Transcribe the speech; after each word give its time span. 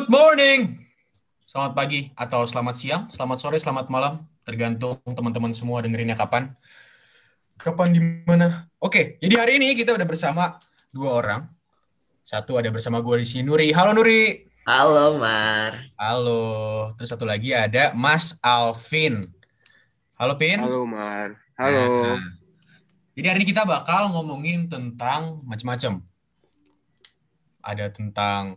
Good 0.00 0.08
morning. 0.08 0.80
Selamat 1.44 1.76
pagi 1.76 2.08
atau 2.16 2.48
selamat 2.48 2.72
siang, 2.72 3.02
selamat 3.12 3.36
sore, 3.36 3.60
selamat 3.60 3.92
malam, 3.92 4.24
tergantung 4.48 4.96
teman-teman 5.04 5.52
semua 5.52 5.84
dengerinnya 5.84 6.16
kapan. 6.16 6.56
Kapan 7.60 7.92
di 7.92 8.00
mana? 8.24 8.64
Oke, 8.80 9.20
jadi 9.20 9.44
hari 9.44 9.60
ini 9.60 9.76
kita 9.76 9.92
udah 9.92 10.08
bersama 10.08 10.56
dua 10.88 11.20
orang. 11.20 11.40
Satu 12.24 12.56
ada 12.56 12.72
bersama 12.72 13.04
gue 13.04 13.20
di 13.20 13.28
sini 13.28 13.44
Nuri. 13.44 13.76
Halo 13.76 13.92
Nuri. 13.92 14.48
Halo 14.64 15.20
Mar. 15.20 15.92
Halo. 16.00 16.44
Terus 16.96 17.12
satu 17.12 17.28
lagi 17.28 17.52
ada 17.52 17.92
Mas 17.92 18.40
Alvin. 18.40 19.20
Halo 20.16 20.40
Pin. 20.40 20.64
Halo 20.64 20.88
Mar. 20.88 21.36
Halo. 21.60 22.16
Nah, 22.16 22.24
jadi 23.12 23.36
hari 23.36 23.44
ini 23.44 23.52
kita 23.52 23.68
bakal 23.68 24.08
ngomongin 24.16 24.64
tentang 24.64 25.44
macam-macam. 25.44 26.00
Ada 27.60 27.92
tentang 27.92 28.56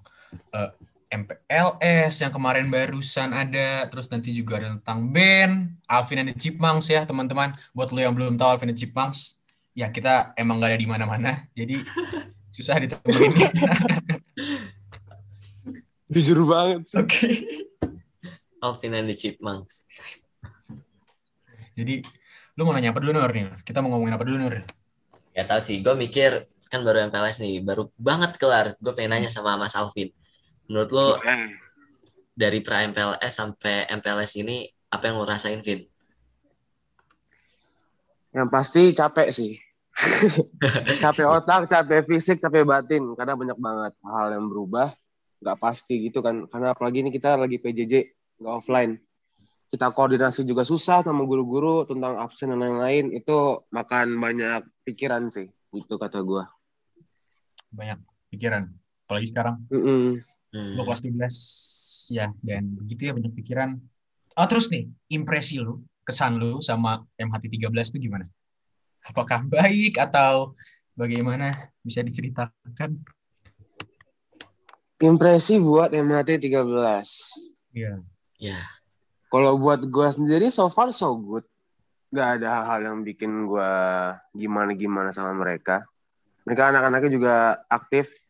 uh, 0.55 0.71
MPLS 1.13 2.25
yang 2.25 2.33
kemarin 2.33 2.73
barusan 2.73 3.37
ada, 3.37 3.85
terus 3.85 4.09
nanti 4.09 4.33
juga 4.33 4.57
ada 4.57 4.73
tentang 4.73 5.13
band 5.13 5.77
Alvin 5.85 6.25
and 6.25 6.33
the 6.33 6.37
Chipmunks 6.41 6.89
ya 6.89 7.05
teman-teman. 7.05 7.53
Buat 7.69 7.93
lo 7.93 8.01
yang 8.01 8.17
belum 8.17 8.33
tahu 8.33 8.57
Alvin 8.57 8.73
and 8.73 8.73
the 8.73 8.81
Chipmunks, 8.81 9.37
ya 9.77 9.93
kita 9.93 10.33
emang 10.33 10.57
gak 10.57 10.73
ada 10.73 10.79
di 10.81 10.89
mana-mana, 10.89 11.45
jadi 11.53 11.77
susah 12.49 12.81
ditemuin. 12.81 13.29
Jujur 16.13 16.45
banget. 16.49 16.81
Oke. 16.97 17.05
Okay. 17.05 17.33
Alvin 18.65 18.97
and 18.97 19.13
the 19.13 19.17
Chipmunks. 19.17 19.85
Jadi 21.77 22.01
lu 22.57 22.65
mau 22.65 22.73
nanya 22.73 22.89
apa 22.89 23.01
dulu 23.01 23.13
Nur 23.13 23.29
nih? 23.29 23.53
Kita 23.61 23.85
mau 23.85 23.93
ngomongin 23.93 24.17
apa 24.17 24.25
dulu 24.25 24.37
Nur? 24.41 24.65
Ya 25.33 25.45
tahu 25.45 25.61
sih, 25.61 25.81
gue 25.85 25.93
mikir 25.93 26.49
kan 26.73 26.81
baru 26.81 27.05
MPLS 27.09 27.37
nih, 27.37 27.61
baru 27.61 27.93
banget 28.01 28.41
kelar. 28.41 28.73
Gue 28.81 28.97
pengen 28.97 29.13
nanya 29.13 29.29
sama 29.29 29.61
Mas 29.61 29.77
Alvin 29.77 30.09
Menurut 30.69 30.89
lo 30.91 31.07
dari 32.33 32.59
pra 32.63 32.81
MPLS 32.87 33.33
sampai 33.33 33.85
MPLS 33.89 34.31
ini 34.41 34.65
apa 34.89 35.09
yang 35.09 35.21
lo 35.21 35.25
rasain, 35.27 35.59
Vin? 35.61 35.83
Yang 38.33 38.49
pasti 38.49 38.81
capek 38.97 39.29
sih. 39.29 39.53
capek 41.03 41.27
otak, 41.29 41.69
capek 41.69 42.01
fisik, 42.07 42.41
capek 42.41 42.65
batin. 42.65 43.13
Karena 43.13 43.37
banyak 43.37 43.57
banget 43.59 43.93
hal 44.01 44.33
yang 44.33 44.49
berubah. 44.49 44.93
Nggak 45.43 45.57
pasti 45.61 46.09
gitu 46.09 46.25
kan. 46.25 46.49
Karena 46.49 46.73
apalagi 46.73 47.05
ini 47.05 47.13
kita 47.13 47.37
lagi 47.37 47.61
PJJ 47.61 47.93
nggak 48.41 48.53
offline. 48.53 48.97
Kita 49.69 49.89
koordinasi 49.89 50.45
juga 50.45 50.65
susah 50.65 51.01
sama 51.01 51.25
guru-guru 51.25 51.85
tentang 51.85 52.17
absen 52.17 52.53
dan 52.53 52.61
lain-lain. 52.61 53.13
Itu 53.13 53.65
makan 53.73 54.17
banyak 54.17 54.85
pikiran 54.85 55.29
sih. 55.33 55.49
Itu 55.73 55.97
kata 55.97 56.21
gue 56.21 56.45
banyak 57.73 57.99
pikiran. 58.29 58.69
Apalagi 59.05 59.27
sekarang. 59.33 59.55
Mm 59.73 59.81
-mm. 59.81 60.07
Hmm. 60.53 60.77
Lo 60.77 60.85
kelas 60.85 61.01
12 61.01 62.13
ya 62.13 62.29
dan 62.45 62.63
begitu 62.77 63.09
ya 63.09 63.13
banyak 63.17 63.33
pikiran. 63.33 63.73
Oh 64.37 64.45
terus 64.45 64.69
nih 64.69 64.85
impresi 65.09 65.57
lu, 65.57 65.81
kesan 66.05 66.37
lu 66.37 66.61
sama 66.61 67.01
MHT 67.17 67.49
13 67.49 67.73
itu 67.93 68.09
gimana? 68.09 68.29
Apakah 69.03 69.43
baik 69.43 69.99
atau 69.99 70.53
bagaimana? 70.95 71.73
Bisa 71.83 71.99
diceritakan? 72.05 73.01
Impresi 75.03 75.59
buat 75.59 75.91
MHT 75.91 76.39
13. 76.39 77.75
Iya. 77.75 77.99
Iya. 78.39 78.59
Kalau 79.27 79.59
buat 79.59 79.83
gue 79.83 80.07
sendiri 80.13 80.47
so 80.53 80.69
far 80.71 80.93
so 80.95 81.11
good. 81.17 81.43
Gak 82.13 82.39
ada 82.39 82.61
hal-hal 82.61 82.93
yang 82.93 82.99
bikin 83.03 83.49
gue 83.49 83.71
gimana-gimana 84.37 85.09
sama 85.11 85.33
mereka. 85.33 85.83
Mereka 86.47 86.71
anak-anaknya 86.71 87.11
juga 87.11 87.35
aktif 87.67 88.22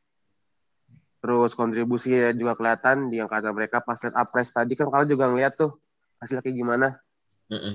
terus 1.24 1.56
kontribusi 1.56 2.20
juga 2.36 2.60
kelihatan 2.60 3.08
di 3.08 3.24
yang 3.24 3.32
kata 3.32 3.56
mereka 3.56 3.80
pas 3.80 3.96
lihat 4.04 4.12
apres 4.12 4.52
tadi 4.52 4.76
kan 4.76 4.92
kalian 4.92 5.08
juga 5.08 5.32
ngeliat 5.32 5.56
tuh 5.56 5.80
hasilnya 6.20 6.44
kayak 6.44 6.58
gimana 6.60 6.88
mm 7.48 7.56
-mm. 7.56 7.74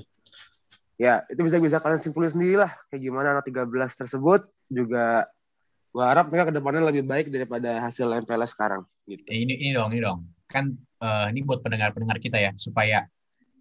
ya 1.00 1.24
itu 1.32 1.40
bisa 1.40 1.56
bisa 1.56 1.80
kalian 1.80 1.96
simpulin 1.96 2.28
sendiri 2.28 2.60
lah 2.60 2.76
kayak 2.92 3.08
gimana 3.08 3.40
anak 3.40 3.48
13 3.48 3.72
tersebut 4.04 4.44
juga 4.68 5.24
gua 5.96 6.12
harap 6.12 6.28
mereka 6.28 6.52
ke 6.52 6.60
depannya 6.60 6.84
lebih 6.84 7.08
baik 7.08 7.32
daripada 7.32 7.80
hasil 7.80 8.12
MPLS 8.28 8.52
sekarang 8.52 8.84
gitu. 9.08 9.24
Eh, 9.24 9.40
ini 9.40 9.56
ini 9.56 9.72
dong 9.72 9.96
ini 9.96 10.04
dong 10.04 10.28
kan 10.44 10.68
uh, 11.00 11.32
ini 11.32 11.40
buat 11.40 11.64
pendengar 11.64 11.96
pendengar 11.96 12.20
kita 12.20 12.36
ya 12.36 12.52
supaya 12.60 13.08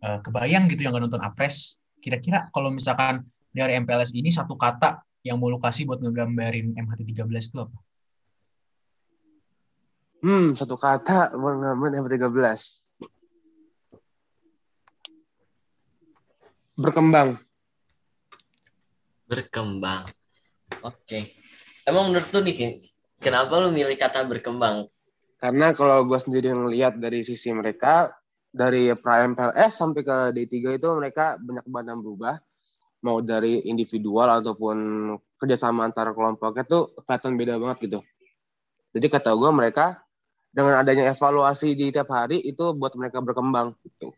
uh, 0.03 0.19
kebayang 0.19 0.67
gitu 0.67 0.83
yang 0.83 0.91
nggak 0.91 1.07
nonton 1.07 1.23
apres 1.23 1.79
kira-kira 2.03 2.51
kalau 2.51 2.75
misalkan 2.75 3.23
dari 3.55 3.79
MPLS 3.79 4.11
ini 4.11 4.27
satu 4.27 4.59
kata 4.59 4.99
yang 5.23 5.39
mau 5.39 5.47
lu 5.47 5.59
kasih 5.63 5.87
buat 5.87 6.03
ngegambarin 6.03 6.75
MHT 6.75 7.23
13 7.23 7.23
itu 7.23 7.57
apa? 7.63 7.86
Hmm, 10.17 10.57
satu 10.57 10.81
kata 10.81 11.37
mengamen 11.37 11.93
yang 11.93 12.05
13. 12.09 12.81
Berkembang. 16.77 17.37
Berkembang. 19.29 20.09
Oke. 20.81 21.05
Okay. 21.05 21.23
Emang 21.85 22.09
menurut 22.09 22.27
lu 22.33 22.41
nih, 22.43 22.73
kenapa 23.21 23.61
lu 23.61 23.69
milih 23.69 23.97
kata 23.97 24.25
berkembang? 24.25 24.89
Karena 25.37 25.69
kalau 25.77 26.01
gue 26.09 26.17
sendiri 26.17 26.49
ngelihat 26.49 26.97
dari 26.97 27.21
sisi 27.21 27.53
mereka, 27.53 28.09
dari 28.49 28.89
Prime 28.97 29.37
PLS 29.37 29.73
sampai 29.77 30.01
ke 30.01 30.17
D3 30.33 30.81
itu 30.81 30.89
mereka 30.97 31.37
banyak 31.37 31.65
banget 31.69 31.87
yang 31.93 32.01
berubah. 32.01 32.35
Mau 33.05 33.21
dari 33.21 33.61
individual 33.69 34.41
ataupun 34.41 34.77
kerjasama 35.37 35.85
antara 35.85 36.17
kelompoknya 36.17 36.65
tuh 36.65 36.97
kelihatan 37.05 37.37
beda 37.37 37.61
banget 37.61 37.77
gitu. 37.85 37.99
Jadi 38.97 39.07
kata 39.13 39.29
gue 39.37 39.51
mereka 39.53 40.01
dengan 40.57 40.81
adanya 40.81 41.13
evaluasi 41.13 41.77
di 41.77 41.93
tiap 41.93 42.09
hari 42.09 42.41
itu 42.41 42.73
buat 42.73 42.97
mereka 42.97 43.21
berkembang 43.21 43.77
gitu. 43.85 44.09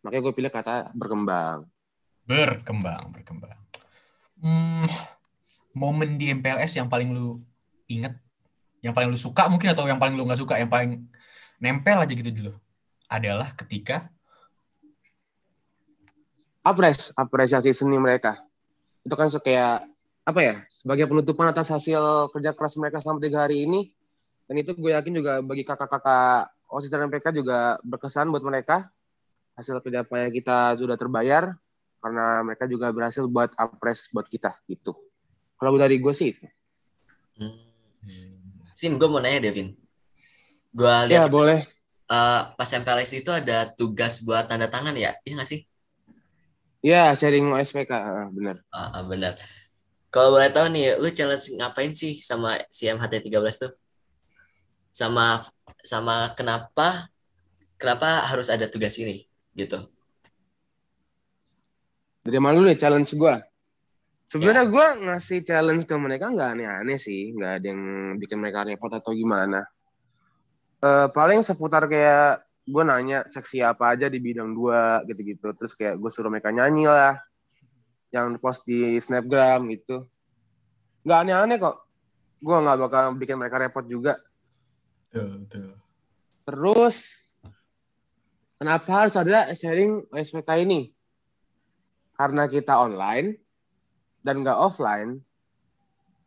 Makanya 0.00 0.22
gue 0.24 0.32
pilih 0.32 0.48
kata 0.48 0.88
berkembang. 0.96 1.68
Berkembang, 2.24 3.12
berkembang. 3.12 3.60
Hmm, 4.40 4.88
momen 5.76 6.16
di 6.16 6.32
MPLS 6.32 6.80
yang 6.80 6.88
paling 6.88 7.12
lu 7.12 7.44
inget, 7.92 8.16
yang 8.80 8.96
paling 8.96 9.12
lu 9.12 9.20
suka 9.20 9.52
mungkin 9.52 9.76
atau 9.76 9.84
yang 9.84 10.00
paling 10.00 10.16
lu 10.16 10.24
nggak 10.24 10.40
suka, 10.40 10.56
yang 10.56 10.72
paling 10.72 11.04
nempel 11.60 12.00
aja 12.00 12.12
gitu 12.16 12.32
dulu, 12.32 12.52
adalah 13.12 13.52
ketika 13.52 14.08
apres, 16.64 17.12
apresiasi 17.20 17.76
seni 17.76 18.00
mereka. 18.00 18.40
Itu 19.04 19.12
kan 19.12 19.28
kayak 19.28 19.84
apa 20.24 20.40
ya 20.40 20.54
sebagai 20.72 21.04
penutupan 21.04 21.52
atas 21.52 21.68
hasil 21.68 22.32
kerja 22.32 22.56
keras 22.56 22.80
mereka 22.80 23.04
selama 23.04 23.20
tiga 23.20 23.44
hari 23.44 23.68
ini 23.68 23.92
dan 24.46 24.54
itu 24.62 24.70
gue 24.78 24.94
yakin 24.94 25.12
juga 25.12 25.32
bagi 25.42 25.66
kakak-kakak 25.66 26.54
OSIS 26.70 26.90
dan 26.90 27.06
MPK 27.10 27.34
juga 27.34 27.78
berkesan 27.82 28.30
buat 28.30 28.42
mereka. 28.42 28.90
Hasil 29.58 29.80
kerja 29.82 30.06
payah 30.06 30.30
kita 30.30 30.58
sudah 30.78 30.94
terbayar 30.94 31.54
karena 31.98 32.44
mereka 32.46 32.68
juga 32.70 32.92
berhasil 32.94 33.26
buat 33.26 33.50
apres 33.58 34.12
buat 34.14 34.26
kita 34.28 34.54
gitu. 34.70 34.94
Kalau 35.56 35.74
dari 35.74 35.96
gue 35.98 36.12
sih 36.14 36.36
itu. 36.36 36.46
Hmm. 37.40 37.56
Vin, 38.76 39.00
gue 39.00 39.08
mau 39.08 39.18
nanya 39.18 39.48
deh, 39.48 39.52
Vin. 39.56 39.72
Gue 40.70 40.94
lihat. 41.08 41.26
Ya, 41.26 41.32
boleh. 41.32 41.64
Uh, 42.06 42.54
pas 42.54 42.68
MPLS 42.70 43.18
itu 43.18 43.30
ada 43.32 43.66
tugas 43.72 44.22
buat 44.22 44.46
tanda 44.46 44.68
tangan 44.70 44.94
ya? 44.94 45.16
Iya 45.24 45.32
nggak 45.40 45.48
sih? 45.48 45.60
Iya, 46.84 47.16
sharing 47.18 47.50
OSPK, 47.50 47.90
uh, 47.90 48.28
benar. 48.30 48.62
Uh, 48.70 48.78
uh, 49.00 49.04
benar. 49.08 49.34
Kalau 50.12 50.36
boleh 50.36 50.52
tahu 50.52 50.70
nih, 50.70 51.00
lu 51.00 51.10
challenge 51.10 51.50
ngapain 51.58 51.90
sih 51.96 52.22
sama 52.22 52.62
si 52.70 52.86
MHT 52.86 53.26
13 53.26 53.64
tuh? 53.66 53.72
Sama 54.96 55.44
sama 55.84 56.32
kenapa 56.32 57.12
kenapa 57.76 58.24
harus 58.32 58.48
ada 58.48 58.64
tugas 58.64 58.96
ini 58.96 59.28
gitu. 59.52 59.84
Dari 62.24 62.40
mana 62.40 62.56
dulu 62.56 62.72
nih 62.72 62.80
challenge 62.80 63.12
gue 63.12 63.34
sebenarnya 64.26 64.64
ya. 64.64 64.72
gue 64.72 64.86
ngasih 65.04 65.38
challenge 65.44 65.84
ke 65.84 65.94
mereka 66.00 66.32
nggak 66.32 66.50
aneh-aneh 66.56 66.96
sih 66.96 67.36
nggak 67.36 67.52
ada 67.60 67.66
yang 67.68 67.82
bikin 68.16 68.40
mereka 68.40 68.64
repot 68.64 68.88
atau 68.88 69.12
gimana. 69.12 69.68
Uh, 70.80 71.12
paling 71.12 71.44
seputar 71.44 71.84
kayak 71.92 72.40
gue 72.64 72.82
nanya 72.82 73.28
seksi 73.28 73.60
apa 73.60 73.92
aja 73.92 74.08
di 74.08 74.16
bidang 74.16 74.56
dua 74.56 75.04
gitu-gitu. 75.04 75.52
Terus 75.60 75.76
kayak 75.76 76.00
gue 76.00 76.08
suruh 76.08 76.32
mereka 76.32 76.48
nyanyi 76.48 76.88
lah 76.88 77.20
yang 78.16 78.40
post 78.40 78.64
di 78.64 78.96
snapgram 78.96 79.68
gitu. 79.76 80.08
Nggak 81.04 81.18
aneh-aneh 81.20 81.56
kok. 81.60 81.84
Gue 82.40 82.56
nggak 82.56 82.78
bakal 82.80 83.02
bikin 83.20 83.36
mereka 83.36 83.60
repot 83.60 83.84
juga 83.84 84.16
Betul, 85.10 85.72
Terus 86.46 86.96
kenapa 88.58 88.90
harus 89.06 89.14
ada 89.14 89.50
sharing 89.54 90.06
SPK 90.10 90.66
ini? 90.66 90.90
Karena 92.16 92.50
kita 92.50 92.74
online 92.74 93.38
dan 94.26 94.42
nggak 94.42 94.58
offline. 94.58 95.22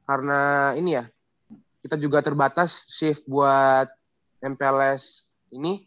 Karena 0.07 0.71
ini 0.73 0.95
ya, 0.95 1.05
kita 1.83 1.99
juga 1.99 2.23
terbatas 2.23 2.87
shift 2.87 3.27
buat 3.27 3.91
MPLS 4.39 5.27
ini. 5.51 5.85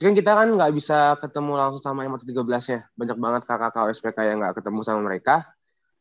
Jadi 0.00 0.04
kan 0.08 0.14
kita 0.16 0.32
kan 0.32 0.48
nggak 0.56 0.72
bisa 0.72 1.20
ketemu 1.20 1.52
langsung 1.60 1.84
sama 1.84 2.08
MT 2.08 2.24
13 2.24 2.72
ya. 2.72 2.80
Banyak 2.96 3.18
banget 3.20 3.42
kakak-kakak 3.44 3.92
SPK 3.92 4.18
yang 4.24 4.40
nggak 4.40 4.56
ketemu 4.64 4.80
sama 4.80 5.00
mereka. 5.04 5.44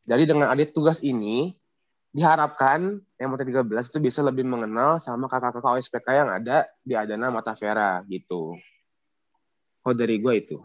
Jadi 0.07 0.23
dengan 0.23 0.47
adit 0.47 0.71
tugas 0.71 1.03
ini, 1.03 1.58
diharapkan 2.09 2.97
MT13 3.21 3.69
itu 3.69 3.99
bisa 4.01 4.19
lebih 4.25 4.41
mengenal 4.41 4.97
sama 4.97 5.29
kakak-kakak 5.29 5.77
OSPK 5.77 6.07
yang 6.09 6.29
ada 6.29 6.65
di 6.81 6.97
Adana 6.97 7.29
Mata 7.29 7.53
Vera 7.53 8.01
gitu. 8.09 8.57
Kalau 9.85 9.95
dari 9.95 10.17
gue 10.17 10.33
itu. 10.33 10.57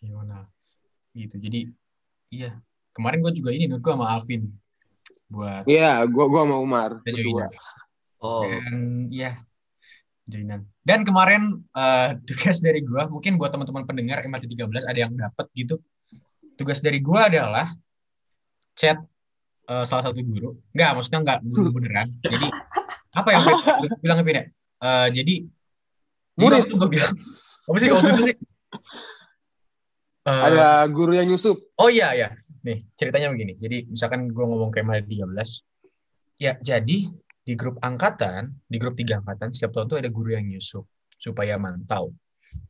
Gimana? 0.00 0.48
Gitu. 1.12 1.36
Jadi 1.36 1.60
iya. 2.32 2.56
Kemarin 2.96 3.20
gue 3.20 3.32
juga 3.36 3.52
ini 3.52 3.68
gue 3.68 3.80
sama 3.84 4.08
Alvin 4.08 4.48
buat 5.28 5.68
Iya, 5.68 6.06
gue 6.08 6.24
gua 6.30 6.42
sama 6.48 6.56
Umar. 6.56 6.90
berdua. 7.04 7.52
Oh, 8.22 8.48
Dan 8.48 9.10
iya 9.12 9.44
joinan. 10.24 10.64
Dan 10.80 11.04
kemarin 11.04 11.60
eh, 11.76 12.10
tugas 12.24 12.64
dari 12.64 12.80
gue, 12.80 13.02
mungkin 13.12 13.36
buat 13.36 13.52
teman-teman 13.52 13.84
pendengar 13.84 14.24
MT13 14.24 14.88
ada 14.88 14.98
yang 14.98 15.12
dapat 15.12 15.46
gitu. 15.52 15.76
Tugas 16.56 16.80
dari 16.80 17.04
gue 17.04 17.20
adalah 17.20 17.68
chat 18.72 18.96
eh, 19.66 19.84
salah 19.84 20.02
satu 20.10 20.20
guru. 20.22 20.56
Enggak, 20.72 20.90
maksudnya 20.96 21.20
enggak 21.22 21.38
guru 21.54 21.68
beneran. 21.74 22.08
Jadi 22.22 22.48
apa 23.16 23.28
yang 23.32 23.42
gue 23.82 23.88
bilang 24.02 24.18
ke 24.20 24.24
Pin 24.26 24.36
ya? 24.36 24.44
Eh, 24.76 25.08
jadi 25.12 25.34
Murid. 26.36 26.58
waktu 26.68 26.74
gue 26.76 26.90
bilang 26.92 27.12
apa 27.66 27.76
sih 27.80 27.88
sih? 27.88 28.36
Eh, 30.26 30.42
Ada 30.50 30.90
guru 30.90 31.14
yang 31.14 31.26
nyusup. 31.30 31.56
Oh 31.78 31.86
iya 31.86 32.10
ya. 32.14 32.28
Nih, 32.66 32.82
ceritanya 32.98 33.30
begini. 33.30 33.54
Jadi 33.62 33.86
misalkan 33.86 34.26
gue 34.26 34.42
ngomong 34.42 34.74
ke 34.74 34.82
MT13, 34.82 35.38
ya 36.42 36.58
jadi 36.58 36.98
di 37.46 37.54
grup 37.54 37.78
angkatan, 37.78 38.50
di 38.66 38.76
grup 38.82 38.98
tiga 38.98 39.22
angkatan 39.22 39.54
setiap 39.54 39.78
tahun 39.78 39.86
tuh 39.86 39.98
ada 40.02 40.10
guru 40.10 40.34
yang 40.34 40.50
nyusup 40.50 40.82
supaya 41.14 41.54
mantau. 41.62 42.10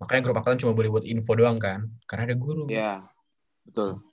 Makanya 0.04 0.20
grup 0.20 0.37
angkatan 0.37 0.60
cuma 0.60 0.76
boleh 0.76 0.93
buat 0.93 1.04
info 1.08 1.32
doang 1.32 1.56
kan, 1.56 1.88
karena 2.04 2.28
ada 2.28 2.37
guru. 2.37 2.69
Iya, 2.69 3.08
betul. 3.64 4.04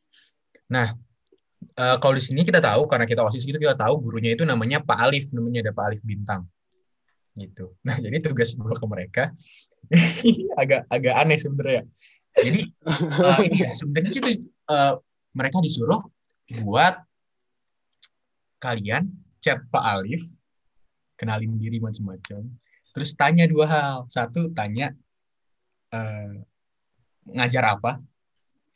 Eh, 1.64 1.98
kalau 1.98 2.14
di 2.14 2.24
sini 2.24 2.44
kita 2.44 2.60
tahu 2.60 2.86
karena 2.86 3.08
kita 3.08 3.24
osis 3.24 3.48
gitu 3.48 3.58
kita 3.58 3.80
tahu 3.80 4.00
gurunya 4.04 4.36
itu 4.36 4.44
namanya 4.44 4.84
Pak 4.84 5.00
Alif, 5.10 5.32
namanya 5.32 5.70
ada 5.70 5.74
Pak 5.74 5.86
Alif 5.90 6.02
Bintang. 6.04 6.46
Gitu. 7.34 7.74
Nah, 7.88 7.98
jadi 7.98 8.18
tugas 8.22 8.54
gue 8.54 8.76
ke 8.78 8.86
mereka 8.88 9.24
agak 10.62 10.86
agak 10.88 11.14
aneh 11.18 11.38
sebenarnya. 11.40 11.84
Jadi 12.34 12.62
ini 13.46 13.58
ya, 13.62 13.72
sebenarnya 13.78 14.12
sih 14.14 14.22
eh, 14.26 14.94
mereka 15.34 15.58
disuruh 15.62 16.02
buat 16.62 17.02
kalian 18.62 19.10
chat 19.44 19.60
Pak 19.68 19.84
Alif, 19.84 20.24
kenalin 21.20 21.58
diri 21.60 21.84
macam-macam, 21.84 22.48
terus 22.96 23.12
tanya 23.18 23.46
dua 23.50 23.66
hal. 23.66 23.96
Satu 24.08 24.54
tanya 24.54 24.94
eh, 25.92 26.38
ngajar 27.34 27.80
apa, 27.80 28.00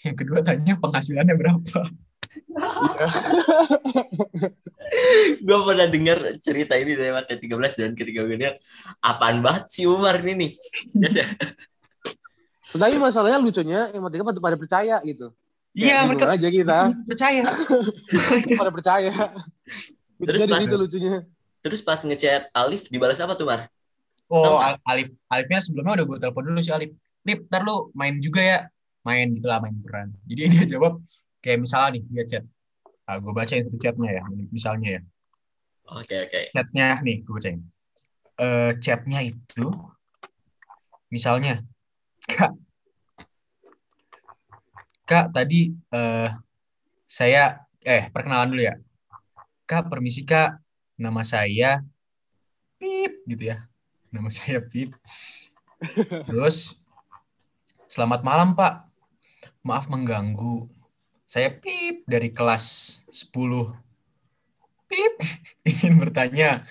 yang 0.06 0.16
kedua 0.18 0.45
tanya 0.45 0.78
penghasilannya 0.78 1.36
berapa. 1.38 2.06
gue 5.38 5.57
pernah 5.63 5.88
dengar 5.88 6.18
cerita 6.39 6.74
ini 6.75 6.95
dari 6.95 7.12
Mata 7.12 7.35
13 7.35 7.79
dan 7.79 7.91
ketika 7.94 8.24
gue 8.24 8.38
lihat 8.38 8.56
apaan 9.00 9.44
banget 9.44 9.63
si 9.69 9.81
Umar 9.83 10.19
ini 10.21 10.47
nih. 10.47 10.51
Biasa. 10.94 11.21
Tapi 12.68 12.95
masalahnya 13.00 13.39
lucunya 13.39 13.91
MT13 13.95 14.24
pada, 14.24 14.39
pada 14.44 14.57
percaya 14.59 14.95
gitu. 15.03 15.31
Iya, 15.71 16.03
Kayak 16.03 16.07
mereka 16.09 16.25
aja 16.33 16.47
kita 16.50 16.77
percaya. 17.09 17.44
pada 18.57 18.71
percaya. 18.73 19.13
Terus 20.18 20.41
pas- 20.44 20.62
situ 20.63 20.75
lucunya. 20.75 21.15
Terus 21.57 21.81
pas 21.83 22.00
ngechat 22.00 22.47
Alif 22.51 22.88
dibalas 22.88 23.19
apa 23.19 23.35
tuh 23.35 23.45
Mar? 23.45 23.68
Oh, 24.27 24.59
Al- 24.59 24.80
Alif, 24.83 25.12
Alifnya 25.27 25.59
sebelumnya 25.59 26.00
udah 26.00 26.06
gue 26.06 26.18
telepon 26.19 26.44
dulu 26.44 26.59
si 26.59 26.71
Alif. 26.71 26.91
Lip, 27.23 27.47
ntar 27.47 27.63
lu 27.63 27.91
main 27.91 28.15
juga 28.19 28.39
ya. 28.39 28.59
Main 29.03 29.35
gitu 29.35 29.47
lah, 29.47 29.63
main 29.63 29.75
peran. 29.80 30.12
Jadi 30.27 30.41
dia 30.51 30.63
jawab, 30.75 31.00
kayak 31.44 31.60
misalnya 31.63 31.98
nih, 31.98 32.04
dia 32.10 32.24
chat. 32.25 32.44
Ah, 33.07 33.24
gue 33.24 33.31
bacain 33.31 33.63
chatnya 33.80 34.10
ya, 34.19 34.24
misalnya 34.51 34.89
ya. 35.00 35.01
Oke 35.88 36.16
oke. 36.19 36.42
Chatnya 36.51 37.00
nih, 37.00 37.24
gue 37.24 37.34
bacain. 37.34 37.60
Eh 38.38 38.72
chatnya 38.84 39.19
itu, 39.24 39.66
misalnya, 41.07 41.63
Kak, 42.28 42.51
Kak, 45.07 45.31
tadi 45.31 45.72
eh 45.95 46.30
saya, 47.07 47.63
eh, 47.88 48.12
perkenalan 48.12 48.51
dulu 48.51 48.68
ya. 48.68 48.75
Kak, 49.63 49.88
permisi 49.88 50.28
Kak, 50.28 50.60
nama 51.00 51.24
saya 51.24 51.80
Pip, 52.75 53.24
gitu 53.24 53.56
ya. 53.56 53.63
Nama 54.12 54.28
saya 54.28 54.60
Pip. 54.60 54.92
Terus, 56.28 56.83
selamat 57.88 58.22
malam 58.28 58.51
Pak. 58.54 58.92
Maaf 59.63 59.88
mengganggu. 59.88 60.68
Saya 61.27 61.51
Pip 61.51 62.07
dari 62.07 62.31
kelas 62.31 62.65
10. 63.12 63.35
Pip, 64.88 65.13
ingin 65.68 66.00
bertanya, 66.00 66.63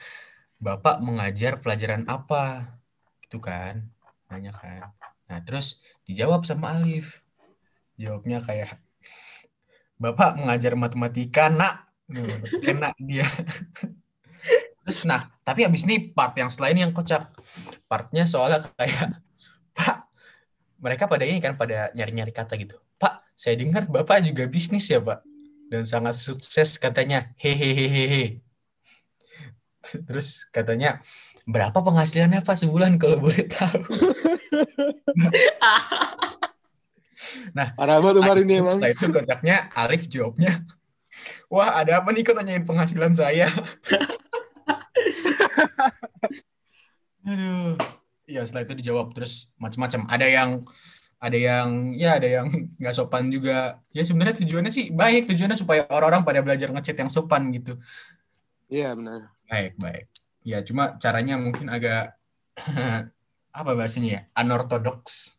Bapak 0.57 1.05
mengajar 1.05 1.61
pelajaran 1.61 2.09
apa? 2.09 2.65
Gitu 3.21 3.37
kan, 3.37 3.85
nanya 4.33 4.57
kan. 4.57 4.97
Nah, 5.29 5.45
terus 5.45 5.85
dijawab 6.09 6.49
sama 6.49 6.73
Alif. 6.73 7.21
Jawabnya 8.01 8.41
kayak, 8.41 8.81
Bapak 10.01 10.41
mengajar 10.41 10.73
matematika, 10.73 11.53
nak. 11.53 11.93
Nuh, 12.09 12.25
Enak 12.65 12.97
dia. 12.97 13.29
Terus, 14.87 15.03
nah, 15.03 15.35
tapi 15.43 15.67
habis 15.67 15.83
ini 15.83 16.15
part 16.15 16.31
yang 16.39 16.47
selain 16.47 16.79
yang 16.79 16.95
kocak. 16.95 17.35
Partnya 17.91 18.23
soalnya 18.31 18.63
kayak, 18.79 19.19
Pak, 19.75 20.07
mereka 20.79 21.11
pada 21.11 21.27
ini 21.27 21.43
kan, 21.43 21.59
pada 21.59 21.91
nyari-nyari 21.91 22.31
kata 22.31 22.55
gitu. 22.55 22.79
Pak, 22.97 23.23
saya 23.37 23.55
dengar 23.61 23.89
Bapak 23.89 24.25
juga 24.25 24.49
bisnis 24.49 24.89
ya, 24.89 25.01
Pak? 25.01 25.23
Dan 25.69 25.85
sangat 25.85 26.17
sukses 26.19 26.79
katanya. 26.79 27.33
Hehehehe. 27.39 28.41
Terus 29.87 30.49
katanya, 30.51 30.99
berapa 31.47 31.79
penghasilannya 31.79 32.43
Pak 32.43 32.57
sebulan 32.59 32.99
kalau 32.99 33.23
boleh 33.23 33.47
tahu? 33.47 33.83
Parah 37.55 37.99
banget 38.03 38.17
Umar 38.21 38.37
ini 38.43 38.61
emang. 38.61 38.79
Setelah 38.83 38.93
itu 38.93 39.07
kocaknya 39.13 39.57
Alif 39.73 40.09
jawabnya, 40.11 40.67
wah 41.49 41.79
ada 41.79 42.03
apa 42.03 42.11
nih 42.13 42.23
kok 42.27 42.37
nanyain 42.37 42.65
penghasilan 42.67 43.15
saya? 43.15 43.49
Aduh. 47.27 47.77
Ya 48.27 48.43
setelah 48.43 48.67
itu 48.67 48.75
dijawab 48.83 49.15
terus 49.15 49.55
macam-macam. 49.55 50.03
Ada 50.11 50.27
yang 50.27 50.67
ada 51.17 51.39
yang 51.39 51.97
ya 51.97 52.21
ada 52.21 52.29
yang 52.29 52.47
nggak 52.81 52.95
sopan 52.95 53.29
juga. 53.33 53.81
Ya 53.91 54.03
sebenarnya 54.05 54.43
tujuannya 54.45 54.73
sih 54.73 54.93
baik, 54.93 55.33
tujuannya 55.33 55.59
supaya 55.59 55.89
orang-orang 55.89 56.23
pada 56.23 56.41
belajar 56.45 56.69
ngechat 56.73 56.97
yang 56.97 57.11
sopan 57.11 57.51
gitu. 57.53 57.77
Iya 58.69 58.95
benar. 58.99 59.33
Baik, 59.47 59.79
baik. 59.79 60.07
Ya 60.47 60.63
cuma 60.63 60.99
caranya 60.99 61.39
mungkin 61.39 61.71
agak 61.71 62.15
apa 63.59 63.71
bahasanya 63.73 64.11
ya? 64.11 64.21
Unorthodox. 64.43 65.35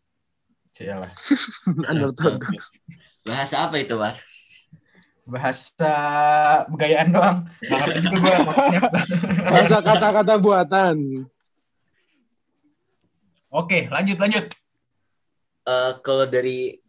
Cialah. 0.73 1.11
Unorthodox. 1.91 2.81
Bahasa 3.27 3.67
apa 3.67 3.75
itu 3.79 3.95
Mar? 3.99 4.15
bahasa 5.27 5.93
begayaan 6.71 7.11
doang 7.11 7.37
nggak 7.59 7.79
ngerti 7.83 7.99
juga 7.99 8.17
gue 8.23 8.35
maksudnya 8.47 8.81
Bahasa 9.51 9.77
kata-kata 9.83 10.33
buatan. 10.39 10.95
oke 13.51 13.91
lanjut 13.91 14.17
lanjut 14.23 14.45
Eh, 15.67 15.91
kalau 15.99 16.23
dari 16.23 16.79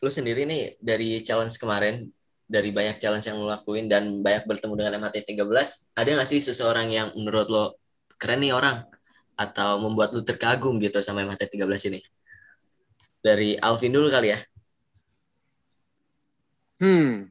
lu 0.00 0.08
sendiri 0.08 0.48
nih 0.48 0.80
dari 0.80 1.20
challenge 1.20 1.60
kemarin 1.60 2.08
dari 2.48 2.72
banyak 2.72 2.96
challenge 2.96 3.28
yang 3.28 3.36
lu 3.36 3.44
lakuin 3.44 3.92
dan 3.92 4.24
banyak 4.24 4.48
bertemu 4.48 4.72
dengan 4.72 4.92
MHT 5.04 5.36
13 5.36 5.92
ada 5.92 6.08
nggak 6.08 6.28
sih 6.28 6.40
seseorang 6.40 6.88
yang 6.88 7.12
menurut 7.12 7.46
lo 7.52 7.64
keren 8.16 8.40
nih 8.40 8.56
orang? 8.56 8.88
Atau 9.36 9.84
membuat 9.84 10.16
lu 10.16 10.24
terkagum 10.24 10.80
gitu 10.80 11.04
sama 11.04 11.28
MHT 11.28 11.60
13 11.60 11.92
ini? 11.92 12.00
Dari 13.20 13.60
Alvin 13.60 13.92
dulu 13.92 14.08
kali 14.08 14.32
ya. 14.32 14.40
Hmm. 16.80 17.28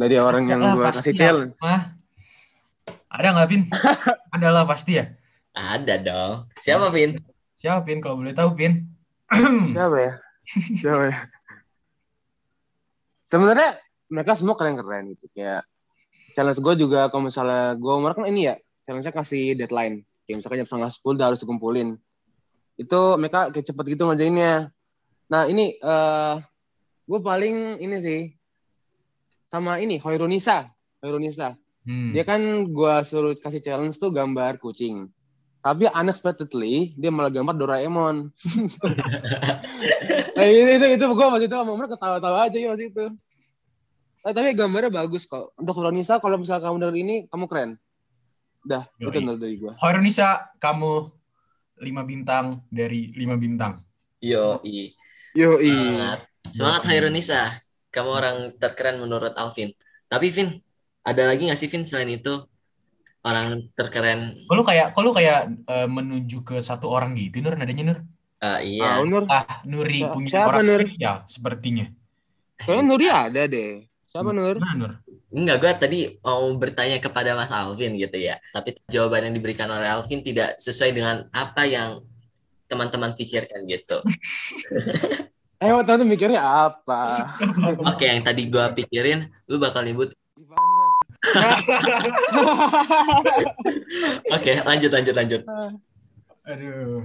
Dari 0.00 0.16
orang 0.16 0.48
yang 0.48 0.64
Ada 0.64 0.64
lah, 0.64 0.76
gue 0.80 0.84
pasti 0.88 1.00
kasih 1.12 1.12
challenge. 1.20 1.54
Mah, 1.60 1.82
ada 3.12 3.28
nggak 3.36 3.48
Pin 3.52 3.62
ada 4.40 4.48
lah 4.48 4.64
pasti 4.64 4.96
ya? 4.96 5.12
Ada 5.52 6.00
dong. 6.00 6.48
Siapa 6.56 6.88
Vin? 6.88 7.20
Siapa 7.52 7.84
Pin 7.84 8.00
kalau 8.00 8.16
boleh 8.16 8.32
tahu 8.32 8.56
Pin 8.56 8.99
Siapa 9.74 9.96
ya? 9.98 10.12
Siapa 10.82 11.04
ya? 11.06 11.18
Sebenarnya 13.30 13.70
mereka 14.10 14.34
semua 14.34 14.58
keren-keren 14.58 15.14
gitu. 15.14 15.30
Kayak 15.30 15.62
challenge 16.34 16.58
gue 16.58 16.74
juga 16.86 17.06
kalau 17.14 17.30
misalnya 17.30 17.78
gue 17.78 17.92
Umar 17.94 18.18
kan 18.18 18.26
ini 18.26 18.50
ya, 18.50 18.54
challenge-nya 18.86 19.14
kasih 19.14 19.54
deadline. 19.54 20.02
Kayak 20.26 20.36
misalkan 20.42 20.58
jam 20.62 20.68
setengah 20.68 20.90
sepuluh 20.90 21.14
udah 21.14 21.26
harus 21.30 21.40
dikumpulin. 21.42 21.88
Itu 22.74 23.00
mereka 23.22 23.54
kayak 23.54 23.66
cepet 23.70 23.84
gitu 23.94 24.02
ngerjainnya. 24.10 24.66
Nah 25.30 25.46
ini 25.46 25.78
eh 25.78 26.34
gue 27.06 27.20
paling 27.22 27.78
ini 27.78 27.96
sih 28.02 28.20
sama 29.50 29.78
ini 29.78 30.02
Hoirunisa. 30.02 30.66
Hoirunisa. 31.02 31.54
Hmm. 31.86 32.10
Dia 32.12 32.26
kan 32.26 32.66
gue 32.66 32.94
suruh 33.06 33.34
kasih 33.38 33.62
challenge 33.62 33.94
tuh 33.98 34.10
gambar 34.10 34.58
kucing. 34.58 35.06
Tapi 35.60 35.84
unexpectedly 35.92 36.96
dia 36.96 37.12
malah 37.12 37.28
gambar 37.28 37.52
Doraemon. 37.52 38.16
nah, 40.36 40.46
itu 40.48 40.70
itu, 40.80 40.86
itu 40.96 41.04
gue 41.04 41.26
pas 41.28 41.42
itu 41.44 41.52
sama 41.52 41.76
Umar 41.76 41.88
ketawa-tawa 41.92 42.48
aja 42.48 42.56
ya 42.56 42.72
pas 42.72 42.80
itu. 42.80 43.04
Eh, 44.20 44.32
tapi 44.36 44.52
gambarnya 44.56 44.92
bagus 44.92 45.28
kok. 45.28 45.52
Untuk 45.56 45.76
Ronisa, 45.80 46.20
kalau 46.20 46.40
misalnya 46.40 46.68
kamu 46.68 46.76
denger 46.80 46.96
ini, 46.96 47.16
kamu 47.28 47.44
keren. 47.48 47.70
Udah, 48.64 48.84
Yoi. 49.00 49.08
itu 49.08 49.18
dari 49.40 49.56
gue. 49.56 49.72
Hoirunisa, 49.80 50.52
kamu 50.60 51.08
lima 51.80 52.02
bintang 52.04 52.60
dari 52.68 53.12
lima 53.16 53.40
bintang. 53.40 53.80
Yo, 54.20 54.60
i. 54.64 54.92
Yo, 55.32 55.56
Semangat. 55.56 56.20
Semangat 56.52 56.82
Hairunisa. 56.92 57.56
Kamu 57.88 58.10
orang 58.12 58.36
terkeren 58.60 59.00
menurut 59.00 59.32
Alvin. 59.36 59.72
Tapi 60.12 60.28
Vin, 60.28 60.60
ada 61.00 61.24
lagi 61.24 61.48
nggak 61.48 61.58
sih 61.58 61.72
Vin 61.72 61.88
selain 61.88 62.12
itu 62.12 62.44
orang 63.24 63.68
terkeren? 63.76 64.44
Kalau 64.48 64.62
kayak 64.64 64.92
kalau 64.96 65.10
kayak 65.12 65.40
eh, 65.66 65.88
menuju 65.88 66.42
ke 66.44 66.56
satu 66.60 66.88
orang 66.88 67.16
gitu, 67.16 67.40
Nur 67.44 67.56
nadanya 67.56 67.84
Nur. 67.84 67.98
Ah, 68.40 68.58
iya. 68.64 68.96
Ah, 68.96 69.04
Nur. 69.04 69.24
Ah, 69.28 69.44
Nuri 69.68 70.00
Siapa- 70.00 70.14
punya 70.16 70.30
siapa, 70.32 70.48
orang 70.48 70.64
Nur? 70.64 70.82
ya 70.96 71.12
sepertinya. 71.28 71.86
Kayaknya 72.56 72.84
Nuri 72.84 73.06
ada 73.08 73.42
deh. 73.44 73.72
Siapa 74.08 74.30
Nur? 74.32 74.56
Nah, 74.56 74.72
Nur. 74.76 74.92
Enggak, 75.30 75.56
gue 75.62 75.72
tadi 75.78 75.98
mau 76.26 76.50
bertanya 76.58 76.98
kepada 76.98 77.38
Mas 77.38 77.54
Alvin 77.54 77.94
gitu 77.94 78.18
ya. 78.18 78.40
Tapi 78.50 78.74
jawaban 78.90 79.30
yang 79.30 79.34
diberikan 79.38 79.70
oleh 79.70 79.86
Alvin 79.86 80.26
tidak 80.26 80.58
sesuai 80.58 80.90
dengan 80.90 81.16
apa 81.30 81.62
yang 81.70 82.02
teman-teman 82.66 83.14
pikirkan 83.14 83.66
gitu. 83.66 83.98
Eh, 85.60 85.68
waktu 85.76 85.92
itu 85.92 86.08
mikirnya 86.08 86.40
apa? 86.40 87.04
Oke, 87.92 88.08
yang 88.08 88.24
tadi 88.24 88.48
gue 88.48 88.64
pikirin, 88.80 89.28
lu 89.44 89.60
bakal 89.60 89.84
nyebut. 89.84 90.16
Oke, 94.36 94.52
lanjut, 94.64 94.90
lanjut, 94.90 95.14
lanjut. 95.14 95.42
Aduh. 96.48 97.04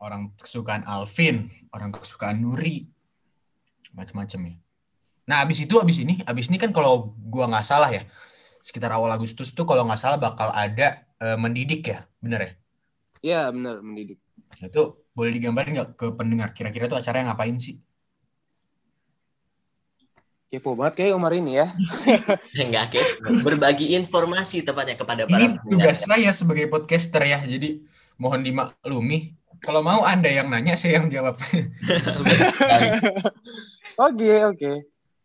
Orang 0.00 0.32
kesukaan 0.36 0.84
Alvin, 0.84 1.50
orang 1.72 1.92
kesukaan 1.92 2.44
Nuri. 2.44 2.88
Macam-macam 3.96 4.40
ya. 4.52 4.54
Nah, 5.28 5.44
abis 5.44 5.64
itu, 5.64 5.80
abis 5.80 5.98
ini, 6.02 6.20
abis 6.24 6.48
ini 6.48 6.58
kan 6.58 6.72
kalau 6.72 7.14
gua 7.16 7.46
nggak 7.48 7.66
salah 7.66 7.90
ya, 7.92 8.04
sekitar 8.60 8.92
awal 8.92 9.12
Agustus 9.12 9.52
tuh 9.52 9.66
kalau 9.68 9.84
nggak 9.86 10.00
salah 10.00 10.18
bakal 10.18 10.50
ada 10.52 11.06
eh, 11.20 11.38
mendidik 11.38 11.88
ya, 11.88 12.06
bener 12.20 12.40
ya? 12.40 12.52
Iya, 13.20 13.40
benar 13.52 13.84
mendidik. 13.84 14.18
Nah, 14.60 14.66
Itu 14.66 15.04
boleh 15.12 15.30
digambarin 15.36 15.74
nggak 15.76 15.90
ke 15.96 16.06
pendengar? 16.16 16.52
Kira-kira 16.56 16.88
tuh 16.88 16.98
acara 16.98 17.20
yang 17.20 17.28
ngapain 17.32 17.56
sih? 17.60 17.78
Kepo 20.50 20.74
banget 20.74 20.94
kayak 20.98 21.14
Umar 21.14 21.30
ini 21.30 21.62
ya. 21.62 21.70
Enggak, 22.58 22.90
oke. 22.90 23.00
Berbagi 23.46 23.94
informasi 23.94 24.66
tepatnya 24.66 24.98
kepada 24.98 25.22
para 25.30 25.38
Ini 25.38 25.62
tugas 25.62 26.02
saya 26.02 26.34
sebagai 26.34 26.66
podcaster 26.66 27.22
ya, 27.22 27.38
jadi 27.46 27.78
mohon 28.18 28.42
dimaklumi. 28.42 29.38
Kalau 29.62 29.78
mau 29.78 30.02
Anda 30.02 30.26
yang 30.26 30.50
nanya, 30.50 30.74
saya 30.74 30.98
yang 30.98 31.06
jawab. 31.06 31.38
Oke, 34.00 34.32
oke. 34.48 34.72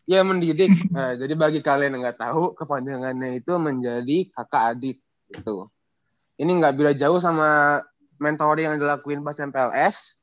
Ya 0.03 0.19
mendidik. 0.19 0.67
Nah, 0.91 1.15
jadi 1.15 1.31
bagi 1.31 1.63
kalian 1.63 1.95
yang 1.95 2.03
nggak 2.03 2.19
tahu, 2.19 2.51
kepanjangannya 2.51 3.39
itu 3.39 3.55
menjadi 3.55 4.17
kakak 4.35 4.63
adik. 4.75 4.97
Gitu. 5.31 5.71
Ini 6.35 6.51
nggak 6.59 6.75
beda 6.75 6.91
jauh 6.99 7.15
sama 7.23 7.79
mentoring 8.19 8.67
yang 8.67 8.77
dilakuin 8.77 9.23
pas 9.23 9.39
MPLS. 9.39 10.19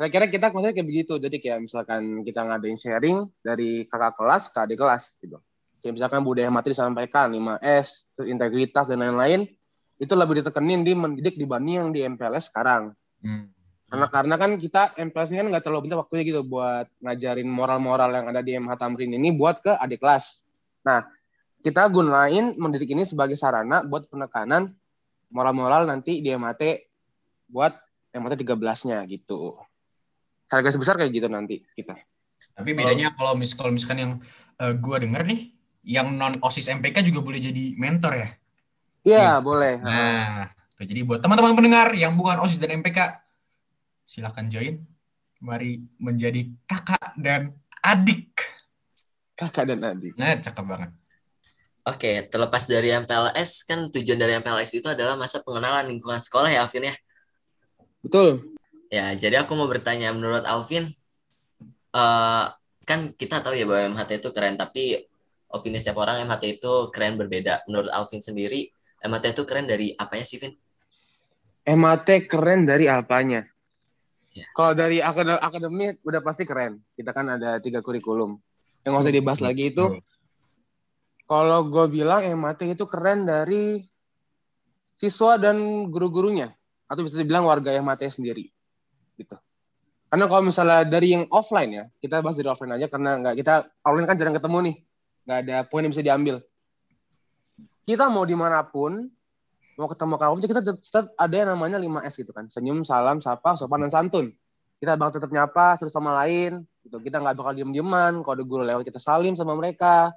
Kira-kira 0.00 0.32
kita 0.32 0.46
konsepnya 0.48 0.80
kayak 0.80 0.88
begitu. 0.88 1.20
Jadi 1.20 1.36
kayak 1.44 1.68
misalkan 1.68 2.24
kita 2.24 2.40
ngadain 2.40 2.80
sharing 2.80 3.28
dari 3.44 3.84
kakak 3.84 4.16
kelas 4.16 4.48
ke 4.48 4.58
adik 4.64 4.80
kelas. 4.80 5.20
Gitu. 5.20 5.36
Kayak 5.84 6.00
misalkan 6.00 6.24
budaya 6.24 6.48
mati 6.48 6.72
disampaikan, 6.72 7.28
5S, 7.28 8.08
terus 8.16 8.32
integritas, 8.32 8.88
dan 8.88 9.04
lain-lain. 9.04 9.44
Itu 10.00 10.16
lebih 10.16 10.40
ditekenin 10.40 10.88
di 10.88 10.96
mendidik 10.96 11.36
dibanding 11.36 11.76
yang 11.76 11.88
di 11.92 12.00
MPLS 12.16 12.48
sekarang. 12.48 12.96
Hmm. 13.20 13.52
Karena 13.92 14.08
karena 14.08 14.34
kan 14.40 14.50
kita 14.56 14.96
MPLS 14.96 15.36
ini 15.36 15.38
kan 15.44 15.48
nggak 15.52 15.64
terlalu 15.68 15.80
banyak 15.84 16.00
waktunya 16.00 16.24
gitu 16.24 16.40
buat 16.48 16.88
ngajarin 17.04 17.44
moral-moral 17.44 18.08
yang 18.08 18.26
ada 18.32 18.40
di 18.40 18.56
MH 18.56 18.80
Tamrin 18.80 19.12
ini 19.12 19.36
buat 19.36 19.60
ke 19.60 19.76
adik 19.76 20.00
kelas. 20.00 20.40
Nah, 20.80 21.04
kita 21.60 21.92
gunain 21.92 22.56
mendidik 22.56 22.88
ini 22.88 23.04
sebagai 23.04 23.36
sarana 23.36 23.84
buat 23.84 24.08
penekanan 24.08 24.72
moral-moral 25.28 25.84
nanti 25.84 26.24
di 26.24 26.32
MHT 26.32 26.88
buat 27.52 27.76
MHT 28.16 28.48
13-nya 28.48 29.04
gitu. 29.04 29.60
Harga 30.50 30.68
sebesar 30.74 30.98
kayak 30.98 31.12
gitu 31.14 31.28
nanti 31.30 31.62
kita. 31.78 31.94
Tapi 32.50 32.70
bedanya 32.74 33.14
kalau 33.14 33.38
mis 33.38 33.54
kalau 33.54 33.70
misalkan 33.70 33.98
yang 34.02 34.12
eh, 34.58 34.74
gua 34.76 34.98
denger 34.98 35.22
nih, 35.24 35.54
yang 35.86 36.12
non 36.12 36.36
OSIS 36.42 36.68
MPK 36.68 37.06
juga 37.06 37.22
boleh 37.22 37.40
jadi 37.40 37.78
mentor 37.78 38.12
ya. 38.18 38.28
Iya, 39.00 39.16
Iya. 39.16 39.32
boleh. 39.40 39.74
Nah, 39.80 40.52
tuh, 40.76 40.84
jadi 40.84 41.00
buat 41.08 41.24
teman-teman 41.24 41.56
pendengar 41.56 41.88
yang 41.96 42.12
bukan 42.18 42.36
OSIS 42.44 42.60
dan 42.60 42.76
MPK, 42.82 42.98
silahkan 44.04 44.44
join. 44.50 44.82
Mari 45.40 45.80
menjadi 45.96 46.52
kakak 46.68 47.16
dan 47.16 47.56
adik. 47.80 48.36
Kakak 49.32 49.72
dan 49.72 49.80
adik. 49.80 50.12
Nah, 50.20 50.36
cakep 50.36 50.64
banget. 50.68 50.90
Oke, 51.80 52.28
terlepas 52.28 52.68
dari 52.68 52.92
MPLS, 52.92 53.64
kan 53.64 53.88
tujuan 53.88 54.20
dari 54.20 54.36
MPLS 54.36 54.76
itu 54.76 54.88
adalah 54.92 55.16
masa 55.16 55.40
pengenalan 55.40 55.88
lingkungan 55.88 56.20
sekolah 56.20 56.52
ya, 56.52 56.68
Alvin 56.68 56.92
ya? 56.92 56.94
Betul. 58.04 58.59
Ya, 58.90 59.14
jadi 59.14 59.46
aku 59.46 59.54
mau 59.54 59.70
bertanya, 59.70 60.10
menurut 60.10 60.42
Alvin, 60.42 60.90
eh, 61.94 62.44
kan 62.82 63.00
kita 63.14 63.38
tahu 63.38 63.54
ya 63.54 63.62
bahwa 63.62 63.94
MHT 63.94 64.18
itu 64.18 64.34
keren, 64.34 64.58
tapi 64.58 65.06
opini 65.46 65.78
setiap 65.78 66.02
orang 66.02 66.26
MHT 66.26 66.58
itu 66.58 66.72
keren 66.90 67.14
berbeda. 67.14 67.62
Menurut 67.70 67.86
Alvin 67.94 68.18
sendiri, 68.18 68.66
MHT 69.06 69.38
itu 69.38 69.42
keren 69.46 69.70
dari 69.70 69.94
apanya 69.94 70.26
sih, 70.26 70.42
Vin? 70.42 70.58
MHT 71.62 72.26
keren 72.26 72.66
dari 72.66 72.90
apanya? 72.90 73.46
Ya. 74.34 74.46
Kalau 74.54 74.74
dari 74.74 74.98
akad- 74.98 75.38
akademi 75.38 75.94
udah 76.02 76.18
pasti 76.22 76.42
keren. 76.42 76.82
Kita 76.98 77.14
kan 77.14 77.38
ada 77.38 77.62
tiga 77.62 77.82
kurikulum. 77.82 78.38
Yang 78.82 78.90
nggak 78.90 79.04
usah 79.06 79.14
dibahas 79.14 79.40
lagi 79.42 79.64
itu. 79.70 79.86
Kalau 81.30 81.62
gue 81.70 81.86
bilang 81.94 82.26
MHT 82.26 82.74
itu 82.74 82.84
keren 82.90 83.22
dari 83.22 83.86
siswa 84.98 85.38
dan 85.38 85.86
guru-gurunya. 85.90 86.50
Atau 86.90 87.06
bisa 87.06 87.18
dibilang 87.18 87.46
warga 87.46 87.70
MHT 87.70 88.18
sendiri. 88.18 88.50
Gitu. 89.20 89.36
Karena 90.10 90.24
kalau 90.26 90.42
misalnya 90.48 90.88
dari 90.88 91.12
yang 91.12 91.28
offline 91.28 91.70
ya, 91.70 91.84
kita 92.00 92.24
bahas 92.24 92.34
dari 92.34 92.48
offline 92.48 92.74
aja 92.74 92.88
karena 92.88 93.20
nggak 93.20 93.34
kita 93.36 93.54
offline 93.84 94.08
kan 94.08 94.16
jarang 94.16 94.34
ketemu 94.34 94.58
nih. 94.64 94.76
Nggak 95.28 95.38
ada 95.44 95.56
poin 95.68 95.82
yang 95.84 95.92
bisa 95.92 96.02
diambil. 96.02 96.36
Kita 97.84 98.08
mau 98.08 98.24
di 98.24 98.34
mana 98.34 98.64
pun, 98.64 99.06
mau 99.76 99.88
ketemu 99.92 100.14
kamu 100.16 100.34
kita 100.40 100.62
tetap, 100.64 101.04
ada 101.14 101.34
yang 101.34 101.48
namanya 101.52 101.78
5S 101.78 102.14
gitu 102.24 102.32
kan. 102.32 102.48
Senyum 102.48 102.82
salam 102.82 103.20
sapa 103.20 103.54
sopan 103.54 103.86
dan 103.86 103.92
santun. 103.92 104.32
Kita 104.80 104.96
bakal 104.96 105.20
tetap 105.20 105.30
nyapa 105.30 105.76
satu 105.76 105.92
sama 105.92 106.16
lain 106.24 106.64
gitu. 106.82 106.98
Kita 107.04 107.20
nggak 107.20 107.36
bakal 107.36 107.52
diem 107.52 107.70
dieman 107.70 108.24
kalau 108.24 108.34
ada 108.40 108.44
guru 108.48 108.62
lewat 108.64 108.88
kita 108.88 108.98
salim 108.98 109.36
sama 109.36 109.52
mereka. 109.54 110.10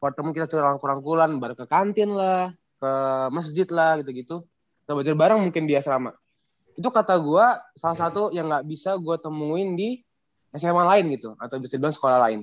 Kalau 0.00 0.10
ketemu 0.10 0.30
kita 0.32 0.46
curang 0.48 0.76
kurang 0.80 1.00
kulan 1.04 1.30
baru 1.38 1.54
ke 1.54 1.68
kantin 1.68 2.10
lah 2.16 2.50
ke 2.76 2.92
masjid 3.32 3.68
lah 3.72 3.98
gitu 4.00 4.10
gitu 4.12 4.36
kita 4.84 4.92
belajar 4.92 5.14
bareng 5.16 5.40
mungkin 5.48 5.64
di 5.64 5.74
asrama 5.74 6.12
itu 6.76 6.88
kata 6.92 7.16
gua 7.18 7.58
salah 7.74 7.98
satu 7.98 8.30
yang 8.30 8.52
nggak 8.52 8.68
bisa 8.68 8.94
gua 9.00 9.16
temuin 9.16 9.74
di 9.74 10.00
SMA 10.56 10.84
lain 10.84 11.16
gitu 11.16 11.34
atau 11.36 11.56
bisa 11.60 11.76
dibilang 11.76 11.96
sekolah 11.96 12.18
lain 12.28 12.40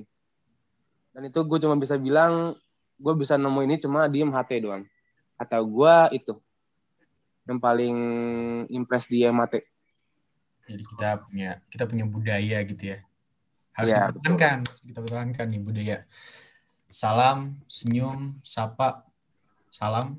dan 1.14 1.30
itu 1.30 1.40
gue 1.46 1.58
cuma 1.62 1.78
bisa 1.78 1.94
bilang 1.94 2.58
gue 2.98 3.14
bisa 3.14 3.38
nemu 3.38 3.60
ini 3.66 3.78
cuma 3.78 4.10
di 4.10 4.22
MHT 4.26 4.66
doang 4.66 4.82
kata 5.38 5.62
gua 5.62 6.10
itu 6.10 6.38
yang 7.44 7.60
paling 7.60 7.96
impress 8.72 9.08
di 9.08 9.24
MAT. 9.28 9.60
Jadi 10.64 10.82
kita 10.82 11.20
punya 11.20 11.60
kita 11.68 11.84
punya 11.84 12.04
budaya 12.08 12.58
gitu 12.64 12.84
ya. 12.96 12.98
Harus 13.76 13.90
Iya, 13.90 14.00
dipertahankan, 14.08 14.58
kita 14.86 14.98
pertahankan 15.04 15.46
nih 15.50 15.60
budaya. 15.60 15.98
Salam, 16.88 17.58
senyum, 17.66 18.38
sapa, 18.46 19.02
salam, 19.68 20.16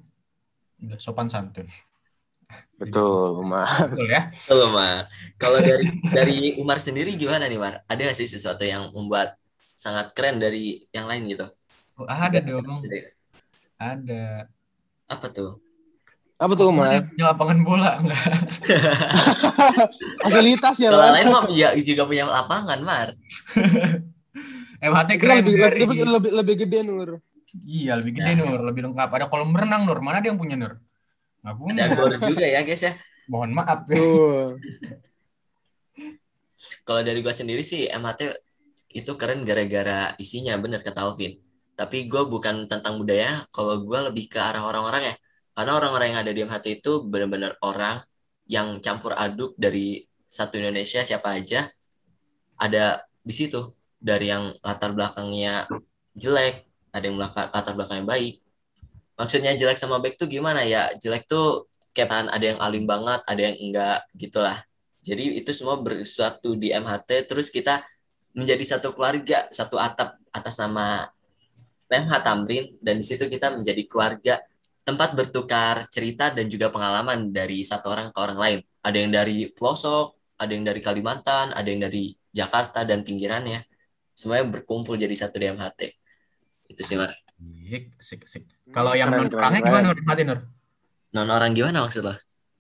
udah 0.84 1.00
sopan 1.00 1.32
santun. 1.32 1.66
Betul, 2.76 3.40
Umar. 3.40 3.68
Betul 3.88 4.08
ya? 4.12 4.28
Betul, 4.36 4.68
Mar. 4.76 5.08
Kalau 5.40 5.60
dari 5.64 5.88
dari 6.12 6.40
Umar 6.60 6.84
sendiri 6.84 7.16
gimana 7.16 7.48
nih, 7.48 7.56
Mar? 7.56 7.80
Ada 7.88 8.12
nggak 8.12 8.18
sih 8.20 8.28
sesuatu 8.28 8.68
yang 8.68 8.92
membuat 8.92 9.40
sangat 9.76 10.12
keren 10.12 10.40
dari 10.44 10.84
yang 10.92 11.08
lain 11.08 11.24
gitu? 11.32 11.48
Oh, 11.96 12.04
ada 12.04 12.36
dong, 12.44 12.68
Sendiri. 12.76 13.16
ada. 13.80 14.52
Apa 15.08 15.32
tuh? 15.32 15.64
Apa 16.36 16.52
tuh, 16.60 16.68
Umar? 16.68 17.08
Punya 17.08 17.32
lapangan 17.32 17.60
bola 17.64 17.92
enggak? 18.04 18.28
Fasilitas 20.28 20.76
ya, 20.76 20.92
Mar. 20.92 21.16
lain 21.16 21.28
mah 21.32 21.44
ya, 21.56 21.72
juga 21.80 22.04
punya 22.04 22.28
lapangan, 22.28 22.80
Mar. 22.84 23.16
MHT 24.84 25.10
Itu 25.16 25.22
keren. 25.24 25.36
lebih, 25.48 25.56
lebih, 25.56 26.06
lebih, 26.12 26.32
lebih 26.36 26.56
gede, 26.60 26.80
Nur. 26.84 27.10
Iya, 27.64 27.96
lebih 27.96 28.20
gede 28.20 28.32
Ya. 28.36 28.40
Nur, 28.44 28.60
lebih 28.68 28.92
lengkap. 28.92 29.10
Ada 29.16 29.26
kolam 29.32 29.56
renang 29.56 29.88
Nur. 29.88 30.04
Mana 30.04 30.20
ada 30.20 30.28
yang 30.28 30.36
punya 30.36 30.60
Nur? 30.60 30.76
Nggak 31.46 31.56
punya. 31.62 31.82
Ada 31.86 31.94
gor 31.94 32.14
juga 32.34 32.46
ya, 32.50 32.66
guys 32.66 32.82
ya. 32.82 32.94
Mohon 33.30 33.52
maaf 33.62 33.86
ya. 33.86 34.02
Tuh. 34.02 34.58
Kalau 36.82 37.02
dari 37.06 37.22
gua 37.22 37.30
sendiri 37.30 37.62
sih 37.62 37.86
MHT 37.86 38.34
itu 38.98 39.12
keren 39.14 39.46
gara-gara 39.46 40.18
isinya, 40.18 40.58
bener 40.58 40.82
kata 40.82 41.06
Alvin. 41.06 41.38
Tapi 41.78 42.10
gue 42.10 42.24
bukan 42.26 42.66
tentang 42.66 42.98
budaya, 42.98 43.46
kalau 43.54 43.78
gua 43.86 44.10
lebih 44.10 44.26
ke 44.26 44.42
arah 44.42 44.66
orang-orang 44.66 45.14
ya. 45.14 45.16
Karena 45.54 45.72
orang-orang 45.78 46.08
yang 46.16 46.20
ada 46.26 46.32
di 46.34 46.42
MHT 46.42 46.66
itu 46.82 47.06
benar-benar 47.06 47.62
orang 47.62 48.02
yang 48.50 48.82
campur 48.82 49.14
aduk 49.14 49.54
dari 49.54 50.02
satu 50.26 50.58
Indonesia 50.58 51.06
siapa 51.06 51.38
aja 51.38 51.70
ada 52.58 53.06
di 53.22 53.34
situ. 53.34 53.70
dari 54.06 54.30
yang 54.30 54.54
latar 54.62 54.94
belakangnya 54.94 55.66
jelek, 56.14 56.70
ada 56.94 57.06
yang 57.10 57.18
latar 57.18 57.74
belakangnya 57.74 58.06
baik. 58.06 58.45
Maksudnya 59.16 59.56
jelek 59.56 59.80
sama 59.80 60.04
baik 60.04 60.20
tuh 60.20 60.28
gimana 60.28 60.64
ya? 60.68 60.92
Jelek 61.00 61.28
tuh 61.28 61.72
kayak 61.96 62.28
ada 62.28 62.46
yang 62.46 62.60
alim 62.60 62.84
banget, 62.84 63.24
ada 63.24 63.42
yang 63.42 63.56
enggak 63.56 64.00
gitulah. 64.20 64.60
Jadi 65.06 65.40
itu 65.40 65.52
semua 65.56 65.80
bersatu 65.80 66.60
di 66.60 66.76
MHT, 66.76 67.30
terus 67.32 67.48
kita 67.48 67.86
menjadi 68.36 68.76
satu 68.76 68.92
keluarga, 68.92 69.48
satu 69.54 69.80
atap 69.80 70.20
atas 70.34 70.60
nama 70.60 71.08
MH 71.88 72.12
Tamrin, 72.26 72.66
dan 72.84 73.00
di 73.00 73.06
situ 73.06 73.32
kita 73.32 73.54
menjadi 73.56 73.86
keluarga 73.88 74.44
tempat 74.86 75.16
bertukar 75.16 75.88
cerita 75.88 76.30
dan 76.30 76.52
juga 76.52 76.70
pengalaman 76.70 77.32
dari 77.32 77.64
satu 77.64 77.90
orang 77.94 78.12
ke 78.12 78.20
orang 78.20 78.38
lain. 78.38 78.60
Ada 78.84 78.98
yang 78.98 79.12
dari 79.14 79.38
pelosok, 79.50 80.36
ada 80.36 80.52
yang 80.52 80.66
dari 80.68 80.82
Kalimantan, 80.84 81.56
ada 81.56 81.66
yang 81.66 81.82
dari 81.86 82.12
Jakarta 82.36 82.84
dan 82.84 83.02
pinggirannya. 83.02 83.64
Semuanya 84.12 84.46
berkumpul 84.52 85.00
jadi 85.00 85.16
satu 85.16 85.40
di 85.40 85.48
MHT. 85.54 85.82
Itu 86.70 86.82
sih, 86.84 87.00
Mar. 87.00 87.16
Sik, 87.98 88.26
sik, 88.30 88.46
Kalau 88.74 88.98
yang 88.98 89.14
non 89.14 89.30
orangnya 89.30 89.62
gimana 89.62 89.84
Nur? 89.92 90.00
Mati 90.02 90.24
Nur? 90.26 90.40
Non 91.14 91.28
orang 91.30 91.52
gimana 91.54 91.86
maksud 91.86 92.02
lo? 92.06 92.14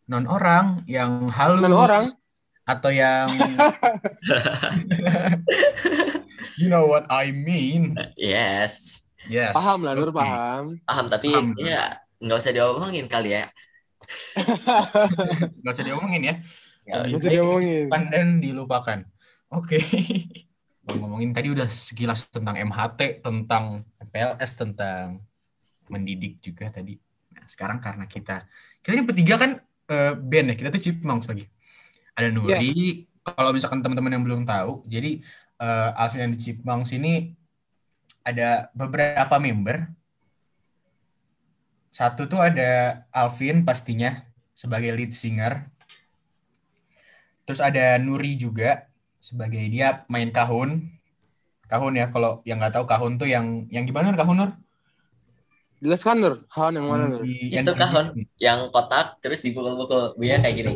Non 0.05 0.29
orang 0.29 0.85
yang 0.85 1.29
halus. 1.33 1.61
Non 1.65 1.73
orang 1.73 2.05
atau 2.65 2.89
yang 2.89 3.29
you 6.59 6.65
know 6.65 6.89
what 6.89 7.05
I 7.13 7.29
mean 7.29 7.93
yes 8.17 9.05
yes 9.29 9.53
paham 9.53 9.85
lah 9.85 9.93
Nur 9.93 10.09
okay. 10.09 10.17
paham 10.17 10.63
paham 10.81 11.05
tapi 11.05 11.29
paham, 11.29 11.53
ya 11.61 12.01
nggak 12.17 12.37
usah 12.41 12.53
diomongin 12.57 13.05
kali 13.05 13.37
ya 13.37 13.45
nggak 15.61 15.73
usah 15.77 15.85
diomongin 15.85 16.21
ya 16.25 16.35
nggak 16.89 17.21
usah 17.21 17.29
diomongin 17.29 17.85
dan 18.09 18.41
dilupakan 18.41 18.99
oke 19.53 19.69
okay. 19.77 19.85
ngomongin 20.89 21.37
tadi 21.37 21.53
udah 21.53 21.69
sekilas 21.69 22.33
tentang 22.33 22.57
MHT 22.57 23.21
tentang 23.21 23.85
PLS 24.09 24.51
tentang 24.57 25.21
mendidik 25.91 26.41
juga 26.41 26.71
tadi 26.71 26.97
nah 27.35 27.45
sekarang 27.45 27.83
karena 27.83 28.05
kita 28.07 28.47
kita 28.81 28.91
ini 28.95 29.03
bertiga 29.03 29.35
kan 29.37 29.51
uh, 29.91 30.13
band 30.17 30.53
ya 30.53 30.55
kita 30.55 30.69
tuh 30.73 30.81
Chipmunks 30.81 31.27
lagi 31.29 31.45
ada 32.15 32.27
Nuri. 32.31 32.55
Yeah. 32.55 32.93
Kalau 33.25 33.51
misalkan 33.51 33.83
teman-teman 33.83 34.15
yang 34.15 34.23
belum 34.23 34.41
tahu, 34.47 34.85
jadi 34.87 35.19
uh, 35.59 35.97
Alvin 35.99 36.31
and 36.31 36.33
the 36.37 36.39
Chipmunks 36.39 36.95
ini 36.95 37.35
ada 38.23 38.71
beberapa 38.71 39.35
member. 39.37 39.91
Satu 41.91 42.27
tuh 42.27 42.39
ada 42.43 43.03
Alvin 43.11 43.67
pastinya 43.67 44.23
sebagai 44.55 44.93
lead 44.95 45.11
singer. 45.11 45.67
Terus 47.45 47.61
ada 47.61 47.97
Nuri 48.01 48.37
juga 48.37 48.89
sebagai 49.17 49.61
dia 49.69 50.05
main 50.05 50.29
kahun. 50.29 50.85
Kahun 51.65 51.97
ya 51.97 52.13
kalau 52.13 52.45
yang 52.45 52.61
nggak 52.61 52.77
tahu 52.77 52.85
kahun 52.85 53.17
tuh 53.17 53.25
yang 53.25 53.65
yang 53.73 53.89
gimana 53.89 54.13
kahun 54.13 54.37
Nur? 54.37 54.51
Jelaskan 55.83 56.23
Nur, 56.23 56.35
kahun 56.47 56.79
yang 56.79 56.87
mana 56.87 57.05
Nur? 57.11 57.21
Itu 57.27 57.71
kahun 57.75 58.15
yang 58.39 58.71
kotak 58.71 59.19
terus 59.19 59.43
dipukul-pukul 59.43 60.15
bunyinya 60.15 60.39
kayak 60.43 60.55
gini. 60.55 60.71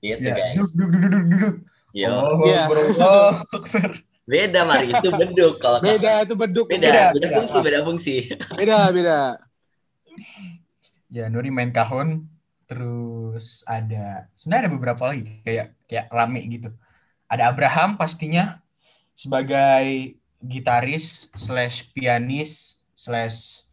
Gitu 0.00 0.20
ya, 0.24 0.34
guys. 0.36 0.72
Duduk, 0.72 0.88
duduk, 0.92 1.10
duduk, 1.10 1.24
duduk. 1.28 1.54
Yo. 1.94 2.10
Oh, 2.10 2.42
ya. 2.48 2.66
oh, 2.98 3.32
Beda 4.24 4.64
Mari, 4.64 4.88
itu 4.88 5.08
beduk 5.12 5.60
kalau 5.60 5.78
Beda 5.84 6.24
itu 6.24 6.34
beduk. 6.34 6.66
Beda, 6.66 6.80
beda, 6.80 7.02
beda, 7.12 7.12
beda 7.12 7.28
fungsi, 7.36 7.56
beda 7.60 7.78
fungsi. 7.84 8.14
Beda, 8.56 8.78
beda. 8.88 9.20
Ya, 11.12 11.28
Nuri 11.28 11.52
main 11.52 11.70
kahon, 11.70 12.24
terus 12.64 13.62
ada 13.68 14.26
sebenarnya 14.34 14.66
ada 14.66 14.72
beberapa 14.72 15.02
lagi 15.12 15.44
kayak 15.44 15.76
kayak 15.84 16.06
rame 16.08 16.40
gitu. 16.48 16.72
Ada 17.28 17.52
Abraham 17.52 18.00
pastinya 18.00 18.64
sebagai 19.12 20.16
gitaris 20.40 21.28
slash 21.36 21.92
pianis 21.92 22.80
slash 22.96 23.63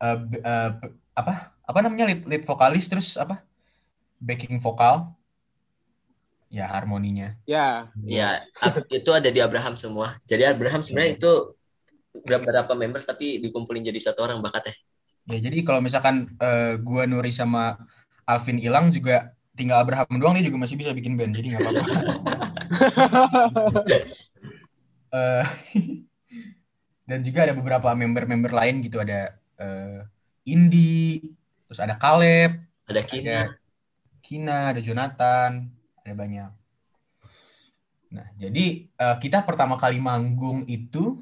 uh, 0.00 0.18
uh, 0.44 0.70
apa 1.16 1.56
apa 1.66 1.78
namanya 1.82 2.12
lead, 2.12 2.22
lead 2.28 2.44
vokalis 2.44 2.86
terus 2.86 3.16
apa 3.16 3.42
backing 4.20 4.60
vokal 4.60 5.16
ya 6.46 6.70
harmoninya. 6.70 7.34
Ya. 7.44 7.90
Ya, 8.06 8.46
itu 8.88 9.10
ada 9.10 9.28
di 9.28 9.42
Abraham 9.42 9.74
semua. 9.74 10.16
Jadi 10.24 10.46
Abraham 10.46 10.80
sebenarnya 10.80 11.18
itu 11.18 11.32
beberapa 12.24 12.72
member 12.72 13.04
tapi 13.04 13.42
dikumpulin 13.42 13.84
jadi 13.84 14.00
satu 14.00 14.24
orang 14.24 14.40
bakatnya. 14.40 14.72
Ya, 15.26 15.42
jadi 15.42 15.66
kalau 15.66 15.82
misalkan 15.82 16.30
uh, 16.38 16.78
gua 16.80 17.04
Nuri 17.04 17.34
sama 17.34 17.76
Alvin 18.24 18.62
hilang 18.62 18.94
juga 18.94 19.34
tinggal 19.58 19.82
Abraham 19.82 20.16
doang 20.22 20.38
dia 20.38 20.46
juga 20.46 20.62
masih 20.62 20.78
bisa 20.78 20.94
bikin 20.94 21.18
band. 21.18 21.34
Jadi 21.34 21.46
nggak 21.50 21.62
apa-apa. 21.66 21.84
uh, 25.12 25.44
dan 27.10 27.18
juga 27.22 27.46
ada 27.46 27.54
beberapa 27.54 27.90
member-member 27.94 28.52
lain 28.54 28.82
gitu 28.86 29.02
ada 29.02 29.34
uh, 29.60 30.00
Indi, 30.46 31.20
terus 31.66 31.80
ada 31.82 31.98
Caleb, 31.98 32.62
ada 32.86 33.02
Kina, 33.02 33.30
ada, 33.30 33.58
Kina, 34.22 34.58
ada 34.70 34.80
Jonathan, 34.80 35.50
ada 36.02 36.14
banyak. 36.14 36.50
Nah, 38.14 38.26
jadi 38.38 38.86
uh, 38.96 39.16
kita 39.18 39.42
pertama 39.42 39.74
kali 39.76 39.98
manggung 39.98 40.62
itu 40.70 41.20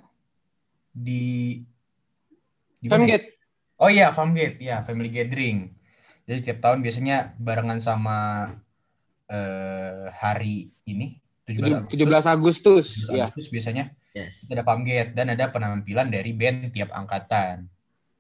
di 0.93 1.65
di 2.79 2.87
Famgate. 2.87 3.41
Oh 3.81 3.91
iya, 3.91 4.13
Famgate, 4.13 4.61
ya 4.61 4.85
Family 4.85 5.11
Gathering. 5.11 5.73
Jadi 6.25 6.39
setiap 6.41 6.59
tahun 6.63 6.81
biasanya 6.85 7.37
barengan 7.37 7.81
sama 7.81 8.49
uh, 9.29 10.07
hari 10.15 10.73
ini 10.89 11.21
17 11.45 11.85
Agustus. 11.85 11.93
17 11.93 12.25
Agustus, 12.25 12.87
17 13.09 13.13
ya. 13.13 13.25
Agustus 13.29 13.47
biasanya. 13.53 13.85
Yes. 14.17 14.49
Ada 14.49 14.63
Famgate 14.65 15.13
dan 15.13 15.35
ada 15.35 15.51
penampilan 15.53 16.09
dari 16.09 16.33
band 16.33 16.73
tiap 16.73 16.95
angkatan. 16.95 17.69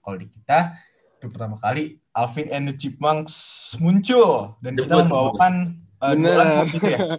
Kalau 0.05 0.17
di 0.21 0.29
kita 0.29 0.77
itu 1.17 1.33
pertama 1.33 1.57
kali 1.57 1.97
Alvin 2.13 2.53
and 2.53 2.69
the 2.69 2.75
Chipmunks 2.77 3.35
muncul 3.81 4.61
dan 4.61 4.77
kita 4.77 4.93
membawakan 5.09 5.81
uh, 6.05 6.13
dua 6.13 6.35
lagu 6.37 6.69
gitu 6.69 6.85
ya. 6.93 7.17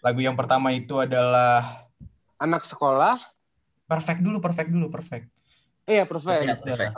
Lagu 0.00 0.20
yang 0.24 0.32
pertama 0.32 0.72
itu 0.72 0.96
adalah 0.96 1.84
Anak 2.40 2.64
Sekolah. 2.64 3.20
Perfect 3.84 4.24
dulu, 4.24 4.40
perfect 4.40 4.72
dulu, 4.72 4.88
perfect. 4.88 5.28
Iya, 5.84 6.08
perfect. 6.08 6.44
Ya, 6.48 6.56
perfect. 6.56 6.92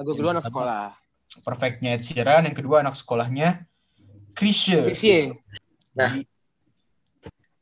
Lagu 0.00 0.10
kedua 0.16 0.32
Anak 0.32 0.48
Sekolah. 0.48 0.96
Perfectnya 1.42 1.98
Ed 1.98 2.06
Sheeran, 2.06 2.46
yang 2.46 2.54
kedua 2.54 2.78
anak 2.78 2.94
sekolahnya 2.94 3.66
Krisye. 4.38 4.94
Krisye. 4.94 5.34
Nah, 5.90 6.22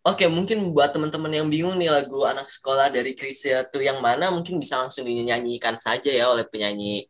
Oke, 0.02 0.26
mungkin 0.26 0.74
buat 0.74 0.90
teman-teman 0.90 1.30
yang 1.30 1.46
bingung 1.46 1.78
nih 1.78 1.86
lagu 1.86 2.26
anak 2.26 2.50
sekolah 2.50 2.90
dari 2.90 3.14
Krisya 3.14 3.70
itu 3.70 3.86
yang 3.86 4.02
mana, 4.02 4.34
mungkin 4.34 4.58
bisa 4.58 4.82
langsung 4.82 5.06
dinyanyikan 5.06 5.78
saja 5.78 6.10
ya 6.10 6.26
oleh 6.26 6.42
penyanyi 6.42 7.06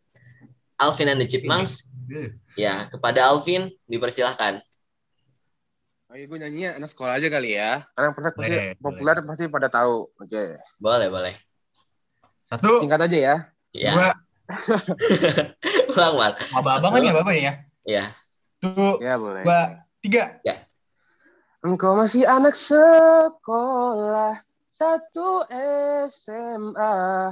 Alvin 0.76 1.08
and 1.08 1.24
the 1.24 1.28
Chipmunks. 1.28 1.88
Ya, 2.52 2.92
kepada 2.92 3.32
Alvin 3.32 3.72
dipersilahkan. 3.88 4.60
Ayo 6.12 6.28
gue 6.28 6.38
nyanyinya 6.44 6.76
anak 6.76 6.92
sekolah 6.92 7.16
aja 7.16 7.32
kali 7.32 7.56
ya. 7.56 7.88
Karena 7.96 8.12
pasti 8.12 8.36
boleh, 8.36 8.76
populer 8.76 9.16
boleh. 9.16 9.28
pasti 9.32 9.44
pada 9.48 9.68
tahu. 9.72 10.12
Oke. 10.20 10.28
Okay. 10.28 10.48
Boleh, 10.76 11.08
boleh. 11.08 11.34
Satu. 12.44 12.84
Singkat 12.84 13.08
aja 13.08 13.16
ya. 13.16 13.36
Iya. 13.72 13.92
Dua. 13.96 14.10
Ulang, 15.96 16.14
Mar. 16.20 16.32
Abang-abangan 16.52 17.00
ya, 17.00 17.12
Bapak 17.16 17.32
ya? 17.32 17.52
Iya. 17.88 18.04
Tuh. 18.60 19.00
Ya, 19.00 19.16
boleh. 19.16 19.40
Dua, 19.40 19.88
tiga. 20.04 20.36
Ya. 20.44 20.68
Engkau 21.62 21.94
masih 21.94 22.26
anak 22.26 22.58
sekolah 22.58 24.34
satu 24.74 25.46
SMA. 26.10 27.30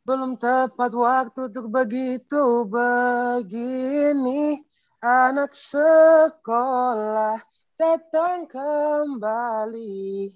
Belum 0.00 0.40
tepat 0.40 0.96
waktu 0.96 1.52
untuk 1.52 1.68
begitu 1.68 2.64
begini. 2.64 4.64
Anak 5.04 5.52
sekolah 5.52 7.36
datang 7.76 8.48
kembali 8.48 10.32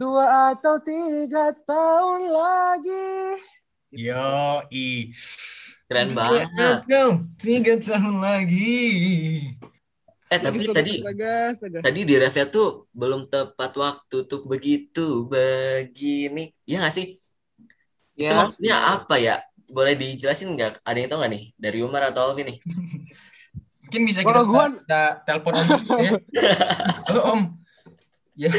dua 0.00 0.56
atau 0.56 0.80
tiga 0.80 1.52
tahun 1.68 2.32
lagi. 2.32 3.36
Yo, 3.92 4.64
i. 4.72 5.12
Keren 5.84 6.16
banget. 6.16 6.88
Tiga 7.36 7.76
tahun 7.76 8.16
lagi. 8.16 8.80
Eh 10.30 10.38
tapi 10.38 10.62
tadi 10.62 11.02
tadi 11.82 12.00
di 12.06 12.14
review 12.14 12.46
tuh 12.54 12.86
belum 12.94 13.26
tepat 13.26 13.74
waktu 13.74 14.30
untuk 14.30 14.46
begitu 14.46 15.26
begini. 15.26 16.54
Iya 16.62 16.86
gak 16.86 16.94
sih? 16.94 17.18
Ya. 18.14 18.30
Itu 18.30 18.34
maksudnya 18.38 18.76
apa 18.94 19.18
ya? 19.18 19.42
Boleh 19.66 19.98
dijelasin 19.98 20.54
nggak? 20.54 20.86
Ada 20.86 20.98
yang 21.02 21.10
tahu 21.10 21.18
nggak 21.18 21.32
nih? 21.34 21.44
Dari 21.58 21.78
Umar 21.82 22.14
atau 22.14 22.30
Alvin 22.30 22.46
nih? 22.46 22.58
Mungkin 23.90 24.02
bisa 24.06 24.22
kita, 24.22 24.46
gua... 24.46 24.70
kita 24.70 25.02
telepon 25.26 25.52
Om 25.58 25.66
ya. 25.98 26.12
Halo 27.10 27.20
Om. 27.34 27.40
Ya. 28.38 28.54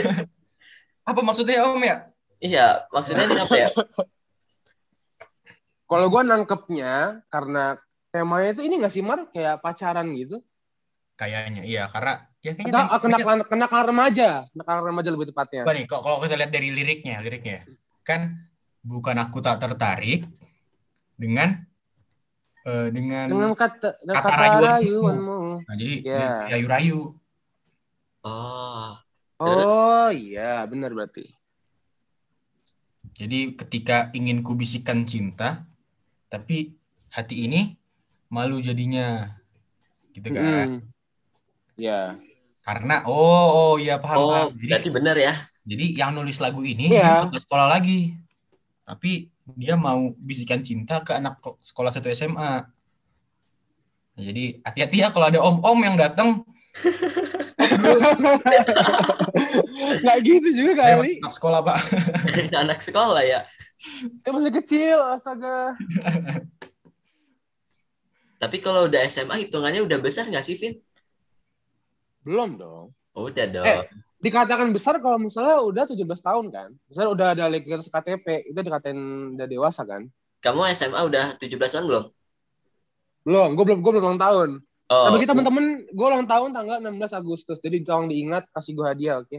Apa 1.08 1.24
maksudnya 1.24 1.64
Om 1.72 1.80
ya? 1.88 2.12
Iya, 2.44 2.84
maksudnya 2.92 3.32
ini 3.32 3.40
apa 3.40 3.56
ya? 3.56 3.70
Kalau 5.88 6.08
gue 6.12 6.22
nangkepnya 6.28 7.24
karena 7.32 7.80
temanya 8.12 8.60
itu 8.60 8.62
ini 8.68 8.84
nggak 8.84 8.92
sih 8.92 9.04
Mar 9.08 9.32
kayak 9.32 9.64
pacaran 9.64 10.12
gitu? 10.20 10.44
Kayaknya 11.22 11.62
iya 11.62 11.86
karena 11.86 12.26
ya 12.42 12.58
kayaknya 12.58 12.74
Atau 12.74 12.82
tem- 12.82 13.02
kena 13.06 13.18
kayaknya- 13.22 13.46
kena 13.46 13.86
remaja, 13.86 14.30
kena 14.50 14.74
remaja 14.82 15.10
lebih 15.14 15.30
tepatnya. 15.30 15.62
Coba 15.62 15.74
nih, 15.78 15.86
kok- 15.86 16.02
kalau 16.02 16.18
kita 16.18 16.34
lihat 16.34 16.50
dari 16.50 16.70
liriknya, 16.74 17.16
liriknya 17.22 17.58
kan 18.02 18.22
bukan 18.82 19.14
aku 19.16 19.38
tak 19.40 19.62
tertarik 19.62 20.26
dengan 21.14 21.62
eh, 22.62 22.90
dengan, 22.90 23.26
Dengan 23.26 23.54
kata 23.54 24.02
dengan 24.02 24.16
Kata 24.18 24.26
kata 24.28 24.38
rayuanmu. 24.38 24.66
rayuanmu. 24.66 25.40
nah, 25.62 25.76
jadi 25.76 25.96
Iya. 26.02 26.30
rayu-rayu. 26.50 27.00
Oh? 28.22 28.90
Oh 29.38 30.10
iya, 30.10 30.62
benar 30.66 30.90
berarti. 30.90 31.26
Jadi 33.14 33.54
ketika 33.54 34.10
ingin 34.12 34.42
kubisikkan 34.42 35.06
cinta, 35.06 35.66
tapi 36.26 36.74
hati 37.10 37.46
ini 37.46 37.78
malu 38.28 38.58
jadinya, 38.58 39.38
gitu 40.12 40.30
kan? 40.30 40.82
Mm. 40.82 40.91
Ya. 41.76 42.16
Karena 42.62 43.02
oh 43.06 43.46
oh 43.50 43.74
iya 43.76 43.98
paham 43.98 44.18
oh, 44.20 44.30
paham. 44.30 44.48
Jadi 44.54 44.66
berarti 44.70 44.90
benar 44.90 45.16
ya. 45.18 45.34
jadi 45.62 45.86
yang 45.94 46.10
nulis 46.14 46.38
lagu 46.38 46.62
ini 46.62 46.90
Iya. 46.90 47.30
dia 47.30 47.38
sekolah 47.38 47.70
lagi, 47.70 48.18
tapi 48.82 49.30
dia 49.54 49.74
mau 49.74 50.10
bisikan 50.18 50.62
cinta 50.62 51.02
ke 51.02 51.14
anak 51.14 51.38
ko- 51.38 51.58
sekolah 51.62 51.90
satu 51.90 52.10
SMA. 52.10 52.66
Nah, 54.12 54.22
jadi 54.22 54.60
hati-hati 54.62 54.98
ya 55.00 55.08
kalau 55.10 55.26
ada 55.30 55.40
om-om 55.40 55.80
yang 55.82 55.96
datang, 55.96 56.44
Nggak 60.02 60.18
gitu 60.24 60.50
juga 60.54 60.74
kali. 60.98 61.22
anak 61.22 61.34
sekolah 61.34 61.60
pak. 61.62 61.78
Anak 62.64 62.80
sekolah 62.82 63.22
ya. 63.22 63.40
Dia 64.22 64.30
masih 64.30 64.54
kecil, 64.54 64.98
astaga. 65.14 65.74
Tapi 68.42 68.58
kalau 68.58 68.90
udah 68.90 69.06
SMA 69.06 69.46
hitungannya 69.46 69.86
udah 69.86 70.02
besar 70.02 70.26
nggak 70.26 70.42
sih, 70.42 70.58
Vin? 70.58 70.82
Belum 72.22 72.58
dong. 72.58 72.94
Oh, 73.18 73.28
udah 73.28 73.46
dong. 73.50 73.66
Eh. 73.66 73.86
Dikatakan 74.22 74.70
besar 74.70 75.02
kalau 75.02 75.18
misalnya 75.18 75.58
udah 75.66 75.84
17 75.90 76.06
tahun 76.06 76.46
kan. 76.54 76.70
Misalnya 76.88 77.10
udah 77.10 77.28
ada 77.34 77.44
legalitas 77.50 77.90
KTP, 77.90 78.54
itu 78.54 78.60
dikatain 78.62 79.00
udah 79.34 79.48
dewasa 79.50 79.82
kan. 79.82 80.06
Kamu 80.42 80.70
SMA 80.78 81.02
udah 81.02 81.26
17 81.42 81.58
tahun 81.58 81.86
belum? 81.90 82.06
Belum, 83.26 83.50
gue 83.58 83.66
belum 83.66 83.80
gue 83.82 83.92
belum 83.98 84.06
ulang 84.06 84.22
tahun. 84.22 84.50
Oh, 84.92 85.08
Tapi 85.10 85.24
kita 85.24 85.34
temen-temen, 85.34 85.88
gue 85.90 86.06
ulang 86.06 86.28
tahun 86.28 86.54
tanggal 86.54 86.78
16 86.84 87.16
Agustus. 87.18 87.58
Jadi 87.64 87.82
tolong 87.82 88.12
diingat, 88.12 88.46
kasih 88.54 88.76
gue 88.78 88.86
hadiah, 88.86 89.24
oke? 89.24 89.38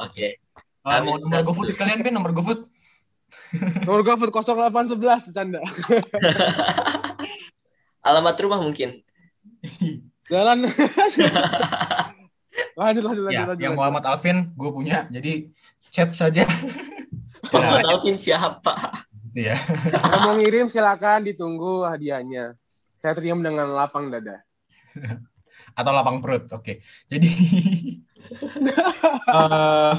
oke. 0.00 0.28
Ah, 0.86 1.02
mau 1.02 1.18
Amin. 1.18 1.26
nomor 1.26 1.42
GoFood 1.42 1.74
sekalian 1.74 2.00
Ben, 2.00 2.14
nomor 2.14 2.30
GoFood. 2.30 2.70
Nomor 3.84 4.00
gue 4.06 4.14
food 4.14 4.30
0811, 4.30 5.28
bercanda. 5.30 5.60
Alamat 8.06 8.36
rumah 8.38 8.62
mungkin. 8.62 9.02
Jalan. 10.30 10.66
lanjut, 12.76 13.02
lanjut, 13.04 13.24
lanjut, 13.28 13.36
Ya, 13.36 13.44
lanjut. 13.48 13.62
yang 13.62 13.74
lanjut. 13.74 13.78
Muhammad 13.78 14.04
Alvin 14.08 14.38
gue 14.52 14.70
punya, 14.72 14.98
jadi 15.08 15.32
chat 15.90 16.10
saja. 16.12 16.44
Muhammad 17.52 17.86
Alvin 17.88 18.16
siapa? 18.16 18.74
Gitu 19.30 19.52
ya. 19.52 19.56
Yang 19.92 20.20
mau 20.24 20.34
ngirim 20.36 20.66
silakan 20.66 21.20
ditunggu 21.24 21.84
hadiahnya. 21.84 22.56
Saya 22.96 23.12
terima 23.12 23.44
dengan 23.44 23.68
lapang 23.76 24.08
dada. 24.08 24.40
atau 25.76 25.92
lapang 25.92 26.24
perut. 26.24 26.48
Oke. 26.56 26.80
Jadi 27.04 27.28
eh 29.36 29.94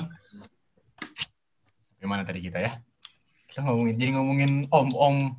gimana 2.01 2.25
tadi 2.25 2.41
kita 2.41 2.57
ya? 2.61 2.81
Kita 3.45 3.61
ngomongin 3.61 3.95
jadi 3.97 4.11
ngomongin 4.17 4.51
om-om 4.73 5.37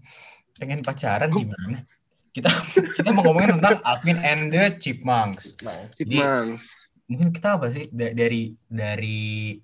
pengen 0.59 0.83
pacaran 0.87 1.31
gimana? 1.31 1.83
Kita 2.31 2.51
kita 2.71 3.11
mau 3.11 3.27
ngomongin 3.27 3.59
tentang 3.59 3.83
Alvin 3.83 4.19
and 4.23 4.55
the 4.55 4.63
Chipmunks. 4.79 5.59
Jadi, 5.99 6.23
Chipmunks. 6.23 6.79
Mungkin 7.09 7.33
kita 7.33 7.57
apa 7.57 7.73
sih 7.73 7.89
Da- 7.89 8.13
dari 8.13 8.53
dari 8.69 9.57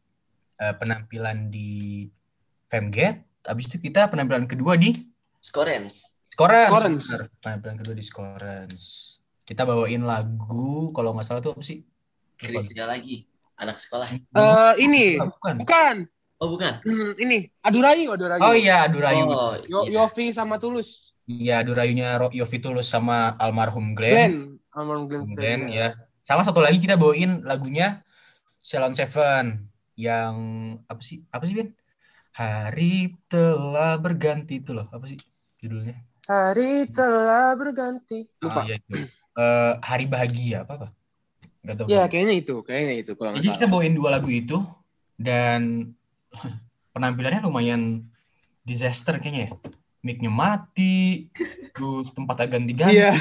eh, 0.54 0.74
penampilan 0.74 1.52
di 1.52 2.04
Femget, 2.64 3.22
habis 3.46 3.70
itu 3.70 3.78
kita 3.78 4.11
penampilan 4.11 4.48
kedua 4.50 4.74
di 4.74 4.90
Skorens. 5.38 6.16
Skorens. 6.33 6.66
Skorens. 6.72 7.04
bener. 7.07 7.22
Penampilan 7.38 7.76
kedua 7.78 7.94
di 7.94 8.02
Skorens. 8.02 8.83
Kita 9.44 9.62
bawain 9.62 10.02
lagu 10.02 10.90
kalau 10.90 11.12
nggak 11.14 11.26
salah 11.28 11.44
tuh 11.44 11.52
apa 11.54 11.62
sih? 11.62 11.85
Krisnya 12.40 12.88
lagi. 12.88 13.28
Anak 13.54 13.78
sekolah. 13.78 14.11
Eh, 14.11 14.72
ini, 14.83 15.20
bukan. 15.20 15.54
bukan. 15.62 15.96
Oh, 16.42 16.50
bukan. 16.50 16.83
Hmm, 16.83 17.14
ini, 17.22 17.46
Adurayu, 17.62 18.11
Adurayu. 18.11 18.42
Oh 18.42 18.50
iya, 18.57 18.83
Adurayu. 18.90 19.24
Oh, 19.30 19.54
Yo, 19.70 19.87
iya. 19.87 20.02
Yofi 20.02 20.35
sama 20.35 20.59
Tulus. 20.59 21.14
Iya, 21.30 21.62
Adurayunya 21.62 22.18
Yofi 22.35 22.59
Tulus 22.59 22.90
sama 22.90 23.38
almarhum 23.38 23.94
Glenn. 23.94 24.12
Glenn. 24.12 24.35
Almarhum 24.74 25.04
Glenn. 25.07 25.22
Glenn, 25.30 25.61
Fredly. 25.70 25.78
ya. 25.78 25.88
Sama 26.24 26.40
satu 26.40 26.64
lagi 26.64 26.80
kita 26.80 26.96
bawain 26.96 27.44
lagunya 27.44 28.00
Salon 28.64 28.96
Seven 28.96 29.68
yang 29.92 30.34
apa 30.88 31.04
sih? 31.04 31.20
Apa 31.28 31.44
sih, 31.44 31.52
Ben? 31.52 31.76
Hari 32.32 33.12
telah 33.28 34.00
berganti 34.00 34.58
itu 34.64 34.72
loh. 34.72 34.88
Apa 34.88 35.04
sih 35.04 35.20
judulnya? 35.60 36.00
Hari 36.24 36.88
telah 36.88 37.52
berganti. 37.60 38.24
Lupa. 38.40 38.64
Ah, 38.64 38.64
iya 38.64 38.80
itu. 38.80 39.04
Eh, 39.37 39.72
hari 39.84 40.04
bahagia 40.08 40.64
apa 40.64 40.72
apa? 40.80 40.88
Enggak 41.60 41.76
tahu. 41.76 41.87
Ya, 41.92 42.02
kayaknya 42.08 42.34
itu, 42.40 42.54
kayaknya 42.64 42.94
itu 43.04 43.12
kalau 43.12 43.37
nggak 43.37 43.44
Jadi 43.44 43.48
kita 43.60 43.66
bawain 43.68 43.92
dua 43.92 44.08
lagu 44.16 44.32
itu 44.32 44.64
dan 45.20 45.92
penampilannya 46.96 47.44
lumayan 47.44 48.08
disaster 48.64 49.20
kayaknya 49.20 49.52
ya. 49.52 49.52
Mic-nya 50.05 50.29
mati, 50.29 51.33
terus 51.73 52.12
tempatnya 52.12 52.61
ganti-ganti. 52.61 53.01
Iya. 53.01 53.17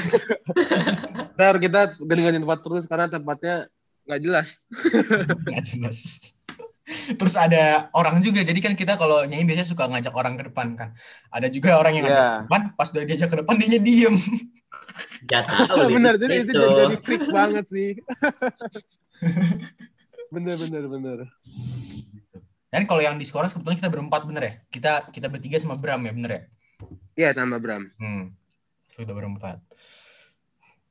Ntar 1.40 1.56
kita 1.56 1.96
ganti-ganti 1.96 2.38
tempat 2.44 2.60
terus 2.60 2.84
karena 2.84 3.08
tempatnya 3.08 3.56
nggak 4.04 4.20
jelas. 4.20 4.60
Nggak 5.48 5.64
jelas. 5.64 5.98
Terus 7.16 7.34
ada 7.40 7.88
orang 7.96 8.20
juga, 8.20 8.44
jadi 8.44 8.60
kan 8.60 8.76
kita 8.76 9.00
kalau 9.00 9.24
nyanyi 9.24 9.48
biasanya 9.48 9.64
suka 9.64 9.88
ngajak 9.88 10.12
orang 10.12 10.36
ke 10.36 10.52
depan 10.52 10.76
kan. 10.76 10.92
Ada 11.32 11.48
juga 11.48 11.80
orang 11.80 11.96
yang 11.96 12.04
ngajak 12.04 12.20
Iya. 12.20 12.28
ke 12.36 12.42
depan, 12.44 12.62
pas 12.76 12.88
udah 12.92 13.04
diajak 13.08 13.28
ke 13.32 13.36
depan 13.40 13.54
dia 13.56 13.80
diem. 13.80 14.16
Gak 15.24 15.42
tahu 15.48 15.88
deh, 15.88 15.96
bener, 15.96 16.14
jadi 16.20 16.34
itu 16.44 16.52
gitu. 16.52 16.60
jadi, 16.60 16.76
jadi 16.84 16.96
freak 17.00 17.24
banget 17.32 17.64
sih. 17.72 17.90
bener, 20.34 20.56
bener, 20.60 20.84
bener. 20.84 21.18
Dan 22.68 22.82
kalau 22.90 23.00
yang 23.00 23.16
di 23.16 23.24
Skorans 23.24 23.54
kebetulan 23.56 23.78
kita 23.80 23.88
berempat 23.88 24.26
bener 24.28 24.42
ya. 24.44 24.54
Kita 24.68 24.92
kita 25.08 25.32
bertiga 25.32 25.56
sama 25.56 25.78
Bram 25.80 26.02
ya 26.04 26.12
bener 26.12 26.30
ya. 26.30 26.42
Iya, 27.14 27.30
tambah 27.34 27.58
Bram. 27.62 27.90
Hmm. 27.98 28.34
Sudah 28.90 29.14
berempat. 29.14 29.58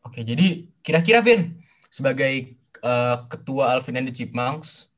Oke, 0.03 0.23
jadi 0.23 0.67
kira-kira 0.83 1.23
Vin 1.23 1.63
sebagai 1.87 2.55
eh, 2.83 3.17
ketua 3.31 3.71
Alvin 3.75 3.99
and 4.03 4.07
the 4.11 4.15
Chipmunks, 4.15 4.91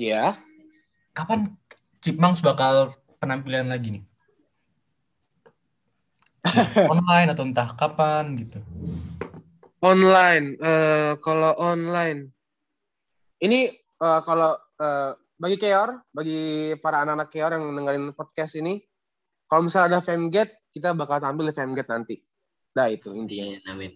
Iya. 0.00 0.40
kapan 1.12 1.52
Chipmunks 2.00 2.40
bakal 2.40 2.96
penampilan 3.20 3.68
lagi 3.68 4.00
nih? 4.00 4.04
Online 6.92 7.28
atau 7.36 7.44
entah 7.44 7.68
kapan 7.76 8.32
gitu. 8.40 8.64
Online. 9.84 10.56
eh 10.60 11.12
kalau 11.20 11.52
online. 11.60 12.32
Ini 13.40 13.60
eh, 13.76 14.20
kalau 14.24 14.56
eh, 14.56 15.12
bagi 15.36 15.56
Keor, 15.56 16.00
bagi 16.12 16.72
para 16.80 17.04
anak-anak 17.04 17.28
Keor 17.28 17.52
yang 17.56 17.64
dengerin 17.76 18.04
podcast 18.16 18.56
ini, 18.56 18.80
kalau 19.50 19.66
misalnya 19.66 19.98
ada 19.98 20.00
Femgate, 20.00 20.62
kita 20.70 20.94
bakal 20.94 21.18
tampil 21.18 21.50
di 21.50 21.54
Femgate 21.54 21.90
nanti. 21.90 22.16
Nah, 22.78 22.86
itu 22.86 23.10
intinya. 23.10 23.58
Iya, 23.58 23.58
amin. 23.66 23.92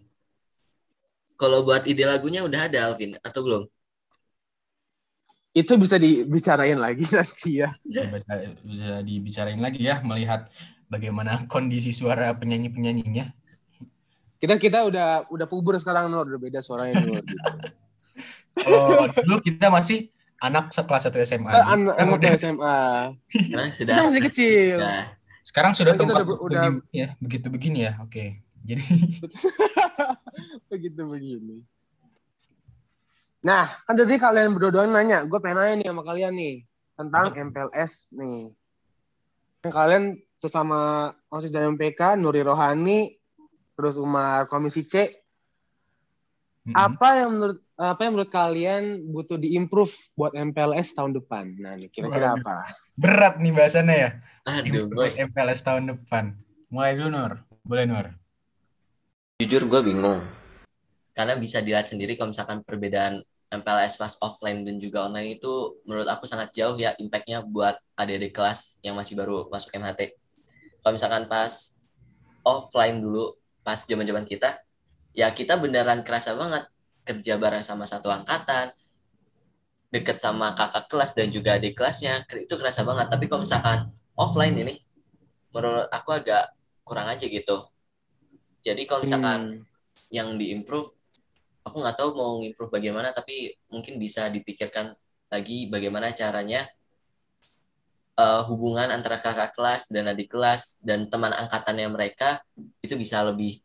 Kalau 1.38 1.62
buat 1.62 1.86
ide 1.86 2.02
lagunya 2.02 2.42
udah 2.42 2.66
ada 2.66 2.90
Alvin 2.90 3.14
atau 3.22 3.40
belum? 3.46 3.62
Itu 5.54 5.78
bisa 5.78 5.94
dibicarain 5.94 6.74
lagi 6.74 7.06
nanti 7.14 7.62
ya. 7.62 7.70
bisa, 7.86 8.32
bisa 8.66 8.94
dibicarain 9.06 9.62
lagi 9.62 9.86
ya 9.86 10.02
melihat 10.02 10.50
bagaimana 10.90 11.46
kondisi 11.46 11.94
suara 11.94 12.34
penyanyi-penyanyinya. 12.34 13.30
Kita 14.42 14.58
kita 14.58 14.82
udah 14.90 15.30
udah 15.30 15.46
puber 15.46 15.78
sekarang 15.78 16.10
Nur, 16.10 16.26
udah 16.26 16.40
beda 16.42 16.58
suaranya 16.58 16.98
Nur. 17.06 17.22
Kalau 18.58 19.06
dulu 19.22 19.38
kita 19.38 19.70
masih 19.70 20.10
anak 20.42 20.74
sekelas 20.74 21.06
1 21.08 21.22
SMA. 21.22 21.50
Kita 21.54 21.62
an- 21.70 21.94
anak 21.94 22.18
udah- 22.18 22.34
SMA. 22.34 22.78
Sekarang 23.30 23.70
sudah. 23.70 23.94
Kita 23.94 24.02
masih 24.10 24.22
kecil. 24.26 24.76
Sudah. 24.82 25.02
Sekarang 25.44 25.76
sudah 25.76 25.92
tempat 25.92 26.24
udah- 26.24 26.40
udah- 26.40 26.72
begini 26.72 26.96
ya, 26.96 27.08
begitu 27.20 27.46
begini 27.52 27.78
ya. 27.84 27.92
Oke. 28.00 28.40
Jadi 28.64 28.80
Begitu 30.72 31.02
begini. 31.04 31.60
Nah, 33.44 33.68
kan 33.84 33.92
tadi 33.92 34.16
kalian 34.16 34.56
berdua 34.56 34.88
nanya, 34.88 35.28
gue 35.28 35.36
pengen 35.36 35.60
nanya 35.60 35.74
nih 35.76 35.88
sama 35.92 36.02
kalian 36.02 36.32
nih 36.32 36.54
tentang 36.96 37.26
MPLS 37.36 38.08
nih. 38.16 38.48
Kan 39.60 39.70
kalian 39.70 40.04
sesama 40.40 41.12
OSIS 41.28 41.52
dan 41.52 41.76
MPK, 41.76 42.16
Nuri 42.16 42.40
Rohani, 42.40 43.12
terus 43.76 44.00
Umar 44.00 44.48
Komisi 44.48 44.88
C, 44.88 45.12
mm, 46.64 46.72
apa 46.72 47.08
yang 47.20 47.36
menurut 47.36 47.60
apa 47.74 48.06
yang 48.06 48.14
menurut 48.14 48.30
kalian 48.30 48.82
butuh 49.10 49.34
diimprove 49.34 49.90
buat 50.14 50.30
MPLS 50.30 50.94
tahun 50.94 51.18
depan? 51.18 51.58
Nah, 51.58 51.74
kira-kira 51.90 52.38
apa? 52.38 52.70
berat 52.94 53.42
nih 53.42 53.50
bahasannya 53.50 53.96
ya. 53.98 54.10
Aduh, 54.46 54.86
MPLS 55.18 55.60
tahun 55.66 55.90
depan. 55.90 56.38
Mulai 56.70 56.94
dulu 56.94 57.08
Nur. 57.10 57.32
Boleh 57.66 57.84
Nur. 57.86 58.06
jujur 59.42 59.66
gue 59.66 59.80
bingung. 59.90 60.22
karena 61.14 61.34
bisa 61.38 61.62
dilihat 61.62 61.86
sendiri 61.86 62.18
kalau 62.18 62.30
misalkan 62.34 62.62
perbedaan 62.66 63.22
MPLS 63.50 63.94
pas 63.94 64.18
offline 64.18 64.66
dan 64.66 64.82
juga 64.82 65.06
online 65.06 65.38
itu 65.38 65.78
menurut 65.86 66.10
aku 66.10 66.26
sangat 66.26 66.50
jauh 66.50 66.74
ya 66.74 66.90
impactnya 66.98 67.38
buat 67.46 67.78
adik-adik 67.94 68.34
kelas 68.34 68.82
yang 68.82 68.98
masih 68.98 69.14
baru 69.14 69.46
masuk 69.46 69.70
MHT. 69.78 70.18
Kalau 70.82 70.92
misalkan 70.94 71.30
pas 71.30 71.78
offline 72.42 72.98
dulu, 72.98 73.38
pas 73.62 73.78
zaman-zaman 73.78 74.26
kita, 74.26 74.58
ya 75.14 75.30
kita 75.30 75.54
beneran 75.54 76.02
kerasa 76.02 76.34
banget 76.34 76.66
kerja 77.04 77.36
bareng 77.36 77.62
sama 77.62 77.84
satu 77.84 78.08
angkatan, 78.08 78.72
deket 79.92 80.18
sama 80.18 80.56
kakak 80.56 80.88
kelas 80.90 81.12
dan 81.14 81.28
juga 81.30 81.54
adik 81.60 81.76
kelasnya, 81.78 82.24
itu 82.34 82.54
kerasa 82.56 82.82
banget. 82.82 83.12
Tapi 83.12 83.28
kalau 83.28 83.44
misalkan 83.44 83.92
offline 84.16 84.56
ini, 84.56 84.80
menurut 85.54 85.86
aku 85.92 86.10
agak 86.16 86.50
kurang 86.82 87.06
aja 87.08 87.24
gitu. 87.24 87.68
Jadi 88.64 88.88
kalau 88.88 89.04
misalkan 89.04 89.60
hmm. 89.60 90.12
yang 90.12 90.34
diimprove 90.40 90.88
aku 91.64 91.80
nggak 91.80 91.96
tahu 91.96 92.10
mau 92.12 92.32
improve 92.44 92.68
bagaimana 92.68 93.10
tapi 93.16 93.56
mungkin 93.72 93.96
bisa 93.96 94.28
dipikirkan 94.28 94.92
lagi 95.32 95.66
bagaimana 95.72 96.12
caranya 96.12 96.68
uh, 98.20 98.44
hubungan 98.46 98.92
antara 98.92 99.18
kakak 99.18 99.56
kelas 99.56 99.88
dan 99.88 100.12
adik 100.12 100.30
kelas 100.30 100.78
dan 100.84 101.08
teman 101.08 101.32
angkatannya 101.32 101.88
mereka 101.88 102.44
itu 102.84 102.94
bisa 102.94 103.24
lebih 103.24 103.64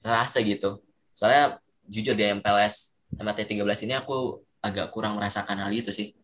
terasa 0.00 0.38
gitu. 0.40 0.80
Soalnya 1.12 1.58
jujur 1.90 2.14
di 2.14 2.22
MPLS 2.22 2.94
MT 3.18 3.58
13 3.58 3.84
ini 3.90 3.94
aku 3.98 4.38
agak 4.62 4.94
kurang 4.94 5.18
merasakan 5.18 5.58
hal 5.58 5.72
itu 5.74 5.90
sih. 5.90 6.14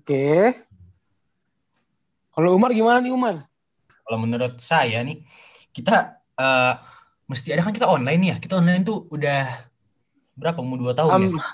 Oke. 0.00 0.56
Kalau 2.32 2.56
Umar 2.56 2.72
gimana 2.72 3.04
nih 3.04 3.12
Umar? 3.12 3.44
Kalau 3.84 4.18
menurut 4.18 4.56
saya 4.58 5.04
nih 5.04 5.20
kita 5.76 6.24
uh, 6.40 6.74
mesti 7.28 7.52
ada 7.52 7.60
kan 7.60 7.76
kita 7.76 7.84
online 7.84 8.22
ya. 8.32 8.36
Kita 8.40 8.56
online 8.56 8.80
tuh 8.80 9.04
udah 9.12 9.44
berapa 10.40 10.58
mau 10.64 10.80
dua 10.80 10.96
tahun 10.96 11.12
um, 11.12 11.22
ya? 11.36 11.44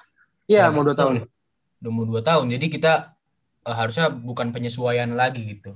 Iya 0.46 0.64
mau 0.70 0.86
dua 0.86 0.94
tahun. 0.94 1.26
tahun. 1.26 1.82
Udah 1.82 1.90
mau 1.90 2.04
dua 2.06 2.20
tahun. 2.22 2.46
Jadi 2.54 2.66
kita 2.70 3.18
uh, 3.66 3.74
harusnya 3.74 4.08
bukan 4.14 4.54
penyesuaian 4.54 5.10
lagi 5.10 5.42
gitu. 5.58 5.74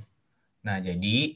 Nah 0.62 0.78
jadi 0.78 1.34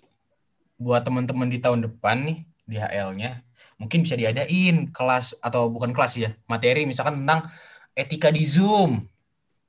buat 0.79 1.03
teman-teman 1.03 1.51
di 1.51 1.59
tahun 1.59 1.91
depan 1.91 2.17
nih 2.25 2.39
di 2.65 2.77
HL-nya 2.81 3.44
mungkin 3.81 4.07
bisa 4.07 4.15
diadain 4.15 4.91
kelas 4.95 5.39
atau 5.43 5.69
bukan 5.69 5.91
kelas 5.91 6.15
ya 6.21 6.31
materi 6.47 6.87
misalkan 6.87 7.25
tentang 7.25 7.51
etika 7.95 8.29
di 8.35 8.43
Zoom, 8.43 9.07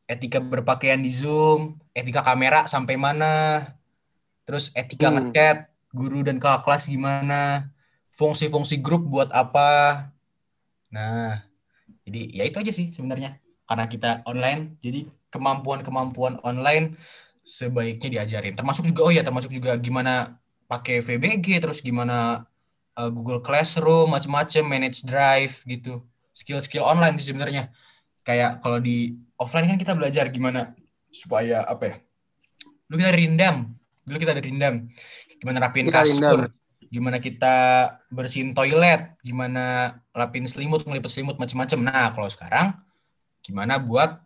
etika 0.10 0.42
berpakaian 0.42 1.00
di 1.00 1.14
Zoom, 1.14 1.78
etika 1.94 2.26
kamera 2.26 2.66
sampai 2.66 2.98
mana, 2.98 3.64
terus 4.44 4.74
etika 4.74 5.10
hmm. 5.10 5.16
ngechat 5.32 5.58
guru 5.94 6.26
dan 6.26 6.42
kakak 6.42 6.66
kelas 6.66 6.90
gimana, 6.90 7.72
fungsi-fungsi 8.12 8.82
grup 8.82 9.06
buat 9.08 9.30
apa. 9.32 10.12
Nah, 10.92 11.46
jadi 12.04 12.22
ya 12.42 12.44
itu 12.50 12.58
aja 12.60 12.74
sih 12.74 12.92
sebenarnya. 12.92 13.40
Karena 13.66 13.86
kita 13.90 14.22
online, 14.30 14.78
jadi 14.82 15.10
kemampuan-kemampuan 15.34 16.38
online 16.46 16.98
sebaiknya 17.42 18.22
diajarin. 18.22 18.54
Termasuk 18.54 18.86
juga 18.90 19.02
oh 19.06 19.14
ya, 19.14 19.26
termasuk 19.26 19.54
juga 19.54 19.74
gimana 19.78 20.38
pakai 20.66 21.02
VBG, 21.02 21.62
terus 21.62 21.82
gimana 21.82 22.46
uh, 22.98 23.12
Google 23.12 23.44
Classroom, 23.44 24.16
macam-macam, 24.16 24.64
manage 24.66 25.04
drive 25.04 25.62
gitu. 25.68 26.04
Skill-skill 26.36 26.84
online 26.84 27.16
sih 27.20 27.32
sebenarnya. 27.32 27.72
Kayak 28.26 28.60
kalau 28.64 28.82
di 28.82 29.16
offline 29.38 29.70
kan 29.70 29.80
kita 29.80 29.94
belajar 29.94 30.28
gimana 30.34 30.74
supaya 31.14 31.64
apa 31.64 31.84
ya? 31.86 31.96
Dulu 32.90 32.96
kita 33.00 33.14
rindam, 33.14 33.56
dulu 34.04 34.18
kita 34.18 34.32
ada 34.34 34.44
rindam. 34.44 34.90
Gimana 35.40 35.58
rapiin 35.70 35.88
kasur, 35.92 36.50
gimana 36.90 37.18
kita 37.20 37.56
bersihin 38.10 38.56
toilet, 38.56 39.14
gimana 39.22 39.96
lapin 40.16 40.48
selimut, 40.48 40.88
ngelipet 40.88 41.12
selimut 41.12 41.36
macam-macam. 41.38 41.80
Nah, 41.84 42.08
kalau 42.16 42.30
sekarang 42.32 42.68
gimana 43.46 43.78
buat 43.78 44.26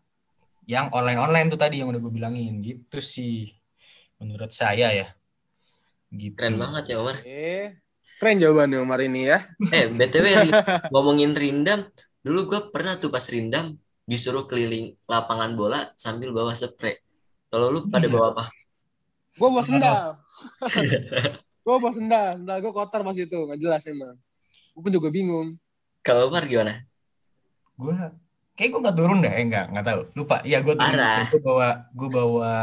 yang 0.70 0.94
online-online 0.94 1.50
tuh 1.50 1.60
tadi 1.60 1.82
yang 1.82 1.90
udah 1.90 1.98
gue 1.98 2.14
bilangin 2.14 2.62
gitu 2.62 3.02
sih 3.02 3.52
menurut 4.22 4.54
saya 4.54 4.94
ya. 4.94 5.08
Gitu. 6.14 6.38
Keren 6.38 6.62
banget 6.62 6.94
ya 6.94 6.96
Omar. 7.02 7.18
Eh, 7.26 7.74
keren 8.20 8.38
jawabannya 8.44 8.78
Omar 8.84 9.00
ini 9.00 9.32
ya. 9.32 9.48
Eh, 9.72 9.88
BTW 9.88 10.28
ngomongin 10.94 11.32
rindam, 11.34 11.88
dulu 12.20 12.52
gue 12.52 12.60
pernah 12.70 13.00
tuh 13.00 13.08
pas 13.08 13.24
rindam 13.32 13.80
disuruh 14.04 14.44
keliling 14.46 15.00
lapangan 15.08 15.56
bola 15.56 15.88
sambil 15.96 16.36
bawa 16.36 16.52
spray. 16.52 17.00
Kalau 17.48 17.72
lu 17.72 17.88
pada 17.88 18.06
iya. 18.06 18.14
bawa 18.14 18.28
apa? 18.36 18.46
Gue 19.40 19.48
bawa 19.48 19.64
sendal. 19.64 20.20
gue 21.70 21.78
bawa 21.78 21.94
sendal 21.94 22.30
sendal 22.42 22.58
gue 22.66 22.72
kotor 22.74 23.02
pas 23.06 23.14
itu 23.14 23.38
nggak 23.38 23.60
jelas 23.62 23.84
emang 23.86 24.18
gue 24.74 24.82
pun 24.82 24.90
juga 24.90 25.14
bingung 25.14 25.54
kalau 26.02 26.34
Umar 26.34 26.50
gimana 26.50 26.82
gue 27.78 27.94
kayak 28.58 28.70
gue 28.74 28.82
nggak 28.82 28.98
turun 28.98 29.22
deh 29.22 29.34
enggak 29.38 29.66
nggak 29.70 29.86
tahu 29.86 30.02
lupa 30.18 30.42
iya 30.42 30.66
gue 30.66 30.74
turun 30.74 30.98
gue 31.30 31.42
bawa 31.46 31.70
gue 31.94 32.10
bawa 32.10 32.54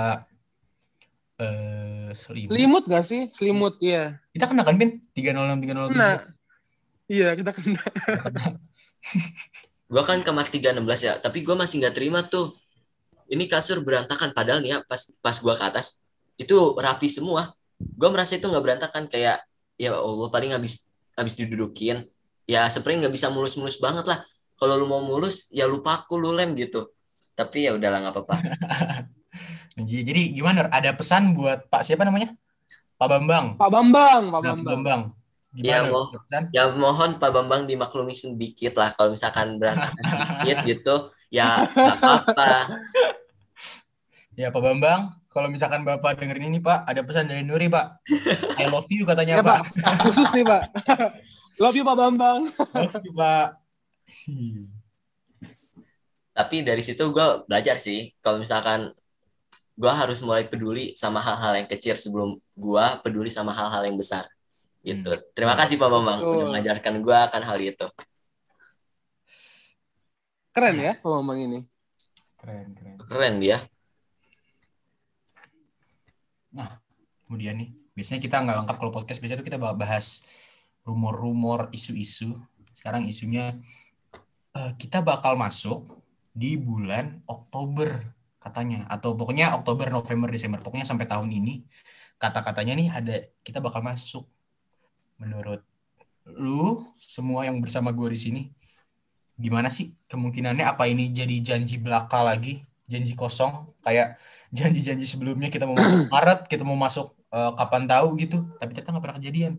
uh, 1.40 2.10
selimut. 2.16 2.50
Selimut 2.52 2.84
gak 2.88 3.04
sih? 3.04 3.20
Selimut 3.32 3.74
ya 3.80 4.16
kita 4.32 4.52
kena 4.52 4.62
kan 4.64 4.76
bin? 4.76 5.00
tiga 5.12 5.32
nol 5.32 5.48
enam 5.48 5.60
tiga 5.60 5.72
nol 5.76 5.88
tujuh. 5.92 6.20
Iya 7.06 7.28
kita 7.38 7.50
kena. 7.54 7.82
Gue 9.86 10.02
kan 10.02 10.18
kamar 10.26 10.50
tiga 10.50 10.74
enam 10.74 10.82
belas 10.82 11.00
ya 11.06 11.16
tapi 11.20 11.46
gue 11.46 11.54
masih 11.54 11.80
nggak 11.80 11.94
terima 11.94 12.20
tuh. 12.26 12.56
Ini 13.26 13.50
kasur 13.50 13.82
berantakan 13.82 14.30
padahal 14.30 14.62
nih 14.62 14.78
ya 14.78 14.78
pas 14.86 15.10
pas 15.18 15.34
gue 15.34 15.54
ke 15.54 15.64
atas 15.64 16.02
itu 16.38 16.56
rapi 16.78 17.08
semua. 17.10 17.54
Gue 17.78 18.08
merasa 18.10 18.38
itu 18.38 18.46
nggak 18.46 18.64
berantakan 18.64 19.06
kayak 19.06 19.42
ya 19.78 19.94
Allah 19.94 20.28
paling 20.30 20.52
habis 20.52 20.90
habis 21.14 21.34
didudukin. 21.38 22.06
Ya 22.46 22.66
spray 22.70 22.98
nggak 22.98 23.14
bisa 23.14 23.30
mulus-mulus 23.30 23.78
banget 23.78 24.06
lah. 24.06 24.22
Kalau 24.56 24.74
lu 24.78 24.86
mau 24.88 25.02
mulus 25.04 25.50
ya 25.52 25.68
lupa 25.68 26.02
aku 26.02 26.18
lu 26.18 26.34
lem 26.34 26.54
gitu. 26.58 26.90
Tapi 27.36 27.68
ya 27.68 27.76
udahlah 27.76 28.00
nggak 28.00 28.14
apa-apa 28.16 28.36
jadi 29.76 30.22
gimana 30.32 30.68
ada 30.72 30.90
pesan 30.96 31.36
buat 31.36 31.68
Pak 31.68 31.82
siapa 31.84 32.04
namanya 32.04 32.32
Pak 32.96 33.08
Bambang 33.08 33.46
Pak 33.60 33.70
Bambang 33.70 34.22
Pak 34.32 34.40
nah, 34.40 34.52
Bambang, 34.52 34.64
Bambang. 34.64 35.02
Gimana, 35.56 35.72
ya, 35.72 35.88
mo 35.88 36.00
ya 36.52 36.64
mohon 36.76 37.10
Pak 37.16 37.30
Bambang 37.32 37.64
dimaklumi 37.64 38.12
sedikit 38.12 38.76
lah 38.76 38.92
kalau 38.92 39.16
misalkan 39.16 39.56
berantakan 39.56 40.04
sedikit 40.20 40.56
gitu 40.68 40.94
ya 41.32 41.64
nggak 41.64 41.96
apa-apa 41.96 42.52
ya 44.36 44.52
Pak 44.52 44.62
Bambang 44.62 45.16
kalau 45.36 45.52
misalkan 45.52 45.84
Bapak 45.84 46.16
dengerin 46.16 46.48
ini 46.48 46.64
Pak, 46.64 46.88
ada 46.88 47.04
pesan 47.04 47.28
dari 47.28 47.44
Nuri 47.44 47.68
Pak. 47.68 48.08
I 48.56 48.72
love 48.72 48.88
you 48.88 49.04
katanya 49.04 49.36
ya, 49.36 49.44
Pak. 49.44 49.68
Khusus 50.08 50.32
nih 50.32 50.48
Pak. 50.48 50.62
love 51.60 51.76
you 51.76 51.84
Pak 51.84 51.92
Bambang. 51.92 52.48
love 52.72 53.04
you 53.04 53.12
Pak. 53.12 53.60
Tapi 56.32 56.56
dari 56.64 56.80
situ 56.80 57.12
gue 57.12 57.44
belajar 57.44 57.76
sih, 57.76 58.16
kalau 58.24 58.40
misalkan 58.40 58.96
gue 59.76 59.92
harus 59.92 60.24
mulai 60.24 60.48
peduli 60.48 60.96
sama 60.96 61.20
hal-hal 61.20 61.60
yang 61.60 61.68
kecil 61.68 62.00
sebelum 62.00 62.40
gue 62.56 62.84
peduli 63.04 63.28
sama 63.28 63.52
hal-hal 63.52 63.84
yang 63.84 64.00
besar. 64.00 64.24
Gitu. 64.80 65.12
Hmm. 65.12 65.22
Terima 65.36 65.52
kasih 65.52 65.76
Pak 65.76 65.88
Bambang 65.92 66.24
oh. 66.24 66.32
udah 66.32 66.46
mengajarkan 66.56 67.04
gue 67.04 67.16
akan 67.28 67.42
hal 67.44 67.58
itu. 67.60 67.86
Keren 70.56 70.76
ya 70.80 70.92
Pak 70.96 71.10
Bambang 71.12 71.38
ini. 71.44 71.58
Keren, 72.40 72.72
keren. 72.72 72.96
Keren 73.04 73.34
dia. 73.36 73.58
Nah, 76.56 76.80
kemudian 77.28 77.60
nih, 77.60 77.68
biasanya 77.92 78.20
kita 78.24 78.40
nggak 78.40 78.56
lengkap 78.64 78.76
kalau 78.80 78.92
podcast, 78.94 79.20
biasanya 79.20 79.44
tuh 79.44 79.48
kita 79.52 79.60
bahas 79.60 80.24
rumor-rumor, 80.88 81.68
isu-isu. 81.76 82.32
Sekarang 82.72 83.04
isunya 83.04 83.60
uh, 84.56 84.72
kita 84.80 85.04
bakal 85.04 85.36
masuk 85.36 85.84
di 86.32 86.56
bulan 86.56 87.20
Oktober 87.28 88.15
katanya, 88.46 88.86
atau 88.86 89.18
pokoknya 89.18 89.58
Oktober, 89.58 89.90
November, 89.90 90.30
Desember, 90.30 90.62
pokoknya 90.62 90.86
sampai 90.86 91.10
tahun 91.10 91.26
ini 91.34 91.66
kata-katanya 92.22 92.72
nih 92.78 92.88
ada 92.94 93.14
kita 93.42 93.58
bakal 93.58 93.82
masuk. 93.82 94.24
Menurut 95.18 95.66
lu 96.30 96.86
semua 96.94 97.50
yang 97.50 97.58
bersama 97.58 97.90
gue 97.90 98.08
di 98.14 98.18
sini, 98.18 98.42
gimana 99.34 99.66
sih 99.66 99.98
kemungkinannya? 100.06 100.62
Apa 100.62 100.86
ini 100.86 101.10
jadi 101.10 101.34
janji 101.42 101.82
belaka 101.82 102.22
lagi, 102.22 102.62
janji 102.86 103.18
kosong 103.18 103.74
kayak 103.82 104.16
janji-janji 104.54 105.02
sebelumnya 105.02 105.50
kita 105.50 105.66
mau 105.66 105.74
masuk 105.74 106.06
Maret, 106.14 106.46
kita 106.46 106.62
mau 106.62 106.78
masuk 106.78 107.10
uh, 107.34 107.52
kapan 107.58 107.84
tahu 107.90 108.14
gitu, 108.22 108.46
tapi 108.62 108.70
ternyata 108.72 108.90
nggak 108.94 109.04
pernah 109.04 109.18
kejadian. 109.18 109.54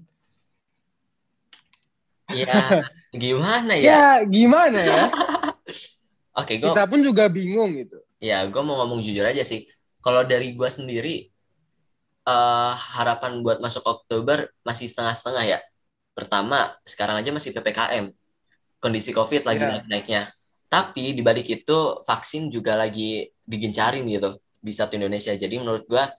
Ya, 2.27 2.83
gimana 3.15 3.73
ya? 3.75 3.87
Ya, 3.87 4.07
gimana 4.27 4.79
ya? 4.83 5.03
Oke, 6.39 6.59
gua... 6.59 6.75
kita 6.75 6.83
pun 6.85 6.99
juga 7.01 7.25
bingung 7.31 7.71
gitu. 7.79 7.97
Ya, 8.17 8.45
gue 8.49 8.61
mau 8.65 8.81
ngomong 8.81 8.99
jujur 9.01 9.25
aja 9.25 9.45
sih. 9.45 9.69
Kalau 10.01 10.25
dari 10.25 10.57
gue 10.57 10.69
sendiri, 10.69 11.29
uh, 12.27 12.73
harapan 12.97 13.39
buat 13.39 13.63
masuk 13.63 13.85
Oktober 13.87 14.51
masih 14.67 14.91
setengah-setengah 14.91 15.45
ya. 15.47 15.59
Pertama, 16.17 16.75
sekarang 16.83 17.21
aja 17.21 17.31
masih 17.31 17.53
PPKM. 17.55 18.09
Kondisi 18.81 19.15
COVID 19.15 19.47
lagi 19.47 19.63
yeah. 19.63 19.73
naik-naiknya. 19.79 20.21
Tapi 20.67 21.15
di 21.15 21.23
balik 21.23 21.47
itu 21.47 22.03
vaksin 22.03 22.51
juga 22.51 22.75
lagi 22.75 23.31
digencarin 23.47 24.03
gitu 24.03 24.35
di 24.59 24.73
satu 24.75 24.99
Indonesia. 24.99 25.31
Jadi 25.31 25.55
menurut 25.61 25.87
gua 25.87 26.11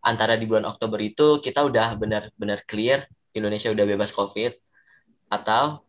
antara 0.00 0.34
di 0.40 0.48
bulan 0.48 0.64
Oktober 0.66 0.98
itu 0.98 1.38
kita 1.44 1.62
udah 1.62 1.94
benar-benar 2.00 2.64
clear 2.64 3.04
Indonesia 3.36 3.68
udah 3.70 3.84
bebas 3.84 4.10
COVID 4.16 4.56
atau 5.28 5.84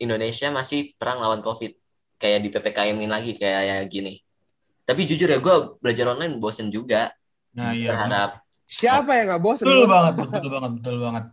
Indonesia 0.00 0.48
masih 0.48 0.96
perang 0.96 1.20
lawan 1.20 1.44
COVID. 1.44 1.76
Kayak 2.16 2.40
di 2.40 2.48
PPKM-in 2.48 3.10
lagi 3.12 3.36
kayak 3.36 3.62
ya 3.68 3.76
gini. 3.84 4.23
Tapi 4.84 5.08
jujur 5.08 5.28
ya 5.28 5.40
gue 5.40 5.56
belajar 5.80 6.12
online 6.12 6.36
bosen 6.36 6.68
juga. 6.68 7.12
Nah, 7.56 7.72
iya. 7.72 7.96
Berharap 7.96 8.44
Siapa 8.74 9.10
yang 9.14 9.26
nggak 9.30 9.42
bosen? 9.44 9.66
Betul 9.68 9.86
banget, 9.86 10.14
betul 10.18 10.48
banget, 10.50 10.70
betul 10.80 10.96
banget. 10.98 11.24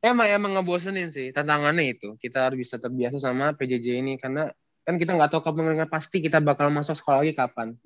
Emang 0.00 0.28
emang 0.32 0.50
ngebosenin 0.56 1.12
sih 1.12 1.28
tantangannya 1.30 1.92
itu. 1.92 2.16
Kita 2.16 2.48
harus 2.48 2.58
bisa 2.64 2.80
terbiasa 2.80 3.20
sama 3.20 3.52
PJJ 3.52 4.00
ini 4.00 4.16
karena 4.16 4.48
kan 4.82 4.96
kita 4.96 5.12
nggak 5.12 5.30
tahu 5.30 5.44
kapan 5.44 5.76
pasti 5.86 6.24
kita 6.24 6.40
bakal 6.40 6.72
masuk 6.72 6.96
sekolah 6.96 7.20
lagi 7.22 7.36
kapan. 7.36 7.76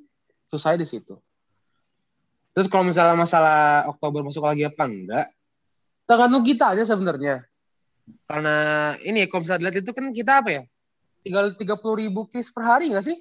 Susah 0.49 0.79
di 0.79 0.87
situ. 0.87 1.19
Terus 2.55 2.71
kalau 2.71 2.87
misalnya 2.87 3.19
masalah 3.19 3.91
Oktober 3.91 4.23
masuk 4.23 4.47
lagi 4.47 4.63
apa 4.63 4.87
enggak? 4.87 5.27
Tergantung 6.07 6.47
kita 6.47 6.79
aja 6.79 6.87
sebenarnya. 6.87 7.43
Karena 8.31 8.57
ini 9.03 9.27
kalau 9.27 9.43
misalnya 9.43 9.61
dilihat 9.67 9.83
itu 9.83 9.91
kan 9.91 10.07
kita 10.15 10.33
apa 10.39 10.51
ya? 10.55 10.63
Tinggal 11.27 11.59
30 11.59 11.67
ribu 11.99 12.31
case 12.31 12.53
per 12.55 12.63
hari 12.63 12.95
nggak 12.95 13.11
sih? 13.11 13.19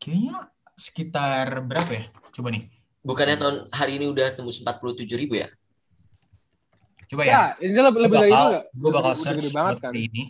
Kayaknya 0.00 0.53
sekitar 0.74 1.62
berapa 1.62 1.90
ya? 1.90 2.04
Coba 2.34 2.50
nih. 2.50 2.66
bukannya 3.04 3.36
tahun 3.36 3.56
hari 3.68 4.00
ini 4.00 4.08
udah 4.08 4.32
tembus 4.32 4.64
47 4.64 5.04
ribu 5.20 5.36
ya? 5.36 5.52
Coba 7.04 7.22
ya. 7.28 7.30
Ya, 7.30 7.42
ini 7.60 7.76
lebih, 7.76 7.92
Gue 7.92 8.02
lebih 8.08 8.16
dari 8.16 8.32
itu 8.32 8.48
gue 8.80 8.90
bakal 8.90 9.12
Udah 9.12 9.20
search 9.20 9.44
gede 9.44 9.52
banget 9.52 9.76
buat 9.76 9.82
kan. 9.84 9.92
hari 9.92 10.00
ini. 10.08 10.22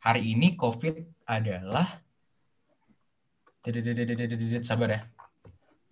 Hari 0.00 0.22
ini 0.32 0.56
COVID 0.56 0.94
adalah 1.24 1.88
sabar 4.62 4.88
ya. 4.88 5.00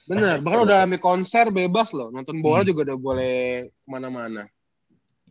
Bener 0.04 0.36
Pasti. 0.38 0.44
bahkan 0.44 0.62
udah. 0.68 0.78
rame 0.84 0.98
konser 1.00 1.46
bebas 1.50 1.96
loh. 1.96 2.12
Nonton 2.12 2.44
bola 2.44 2.62
Hmm. 2.62 2.70
juga 2.70 2.92
udah 2.92 2.98
boleh 3.00 3.36
ke 3.72 3.88
mana-mana. 3.88 4.44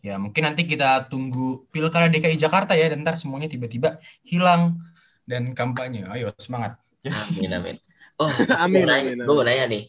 Ya 0.02 0.18
mungkin 0.18 0.42
nanti 0.42 0.66
kita 0.66 1.06
tunggu 1.06 1.62
pilkada 1.70 2.10
DKI 2.10 2.34
Jakarta 2.34 2.74
ya 2.74 2.90
dan 2.90 3.06
ntar 3.06 3.14
semuanya 3.14 3.46
tiba-tiba 3.46 4.02
hilang 4.26 4.80
dan 5.22 5.46
kampanye. 5.54 6.02
Ayo 6.10 6.34
semangat 6.42 6.81
amin 7.28 7.50
amin. 7.52 7.76
Oh 8.20 8.28
Amin, 8.62 8.84
gue 8.84 8.86
mau 8.86 8.90
nanya, 8.92 9.10
amin, 9.10 9.18
gua 9.26 9.34
mau 9.34 9.42
amin. 9.42 9.48
nanya 9.50 9.64
nih. 9.68 9.82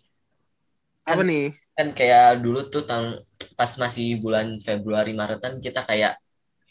Apa 1.04 1.24
nih? 1.24 1.48
kan 1.74 1.90
kayak 1.90 2.38
dulu 2.46 2.70
tuh 2.70 2.86
tahun 2.86 3.18
pas 3.58 3.72
masih 3.82 4.22
bulan 4.22 4.62
Februari 4.62 5.18
Maretan 5.18 5.58
kita 5.58 5.82
kayak 5.82 6.22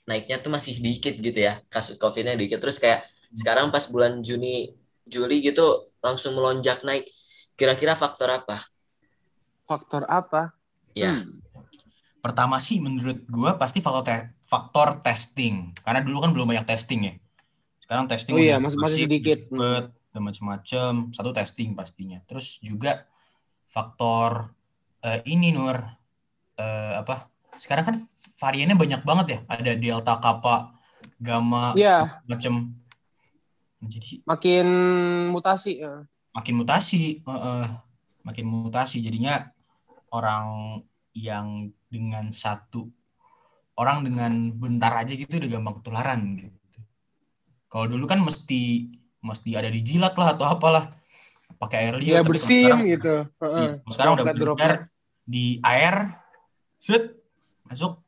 naiknya 0.07 0.39
tuh 0.39 0.51
masih 0.51 0.79
dikit 0.79 1.19
gitu 1.19 1.39
ya. 1.43 1.59
Kasus 1.67 1.99
covidnya 1.99 2.39
dikit. 2.39 2.63
Terus 2.63 2.79
kayak 2.79 3.07
sekarang 3.35 3.75
pas 3.75 3.83
bulan 3.91 4.23
Juni 4.23 4.71
Juli 5.03 5.43
gitu 5.43 5.83
langsung 5.99 6.39
melonjak 6.39 6.87
naik. 6.87 7.07
Kira-kira 7.59 7.99
faktor 7.99 8.31
apa? 8.31 8.63
Faktor 9.67 10.07
apa? 10.07 10.55
Ya. 10.95 11.23
Hmm. 11.23 11.39
pertama 12.23 12.63
sih 12.63 12.79
menurut 12.79 13.27
gua 13.27 13.59
pasti 13.59 13.83
faktor 13.83 14.07
te- 14.07 14.31
faktor 14.47 15.03
testing. 15.03 15.75
Karena 15.83 15.99
dulu 16.07 16.23
kan 16.23 16.31
belum 16.31 16.47
banyak 16.55 16.67
testing 16.71 17.01
ya. 17.11 17.15
Sekarang 17.83 18.07
testing 18.07 18.35
Oh 18.35 18.41
iya, 18.41 18.63
masih- 18.63 18.79
masih 18.79 19.05
sedikit. 19.11 19.51
Dan 20.13 20.21
macam-macam 20.23 21.11
satu 21.11 21.31
testing 21.33 21.73
pastinya. 21.73 22.21
Terus 22.29 22.61
juga 22.61 23.09
faktor 23.67 24.53
eh, 25.01 25.25
ini 25.25 25.51
Nur 25.51 25.81
eh, 26.61 26.95
apa 27.01 27.33
sekarang 27.57 27.85
kan 27.89 27.97
variannya 28.37 28.77
banyak 28.77 29.03
banget 29.03 29.27
ya. 29.29 29.39
Ada 29.49 29.73
delta 29.77 30.15
kappa 30.21 30.77
gamma 31.17 31.73
Iya, 31.75 32.23
macam 32.29 32.77
jadi 33.83 34.23
makin 34.23 34.67
mutasi. 35.35 35.83
ya. 35.83 36.07
makin 36.33 36.55
mutasi 36.61 37.25
eh, 37.25 37.33
eh, 37.33 37.67
makin 38.23 38.45
mutasi. 38.47 39.01
Jadinya 39.01 39.49
orang 40.13 40.79
yang 41.13 41.73
dengan 41.93 42.33
satu 42.33 42.89
orang 43.77 44.05
dengan 44.05 44.33
bentar 44.53 44.93
aja 44.97 45.13
gitu 45.17 45.41
udah 45.41 45.49
gampang 45.49 45.81
ketularan 45.81 46.21
gitu. 46.37 46.81
Kalau 47.73 47.89
dulu 47.89 48.05
kan 48.05 48.21
mesti 48.21 48.93
mesti 49.23 49.55
ada 49.55 49.71
dijilat 49.71 50.13
lah 50.19 50.35
atau 50.35 50.45
apalah. 50.45 50.93
Pakai 51.57 51.87
air 51.87 51.95
liur 51.95 52.19
Ya 52.19 52.23
bersin 52.27 52.67
sekarang, 52.67 52.81
gitu. 52.91 53.15
Heeh. 53.39 53.63
iya, 53.63 53.73
kalau 53.79 53.93
sekarang 53.95 54.13
udah 54.19 54.27
benar 54.35 54.73
di 55.23 55.63
air 55.63 55.95
set 56.83 57.15
masuk. 57.65 58.03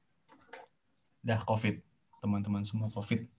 Udah 1.23 1.41
covid. 1.47 1.79
Teman-teman 2.19 2.67
semua 2.67 2.91
covid. 2.91 3.31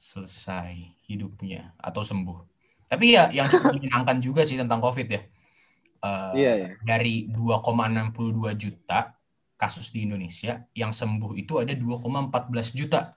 Selesai 0.00 0.72
hidupnya 1.04 1.76
atau 1.76 2.00
sembuh. 2.00 2.38
Tapi 2.88 3.12
ya 3.12 3.28
yang 3.28 3.46
cukup 3.52 3.74
menyenangkan 3.76 4.18
juga 4.24 4.42
sih 4.48 4.56
tentang 4.56 4.80
covid 4.80 5.08
ya. 5.10 5.20
Eh, 6.00 6.32
Iya, 6.36 6.52
iya. 6.56 6.68
dari 6.80 7.28
2,62 7.28 8.56
juta 8.56 9.16
kasus 9.56 9.88
di 9.92 10.04
Indonesia 10.04 10.64
yang 10.76 10.92
sembuh 10.92 11.32
itu 11.36 11.60
ada 11.60 11.72
2,14 11.72 12.76
juta. 12.76 13.16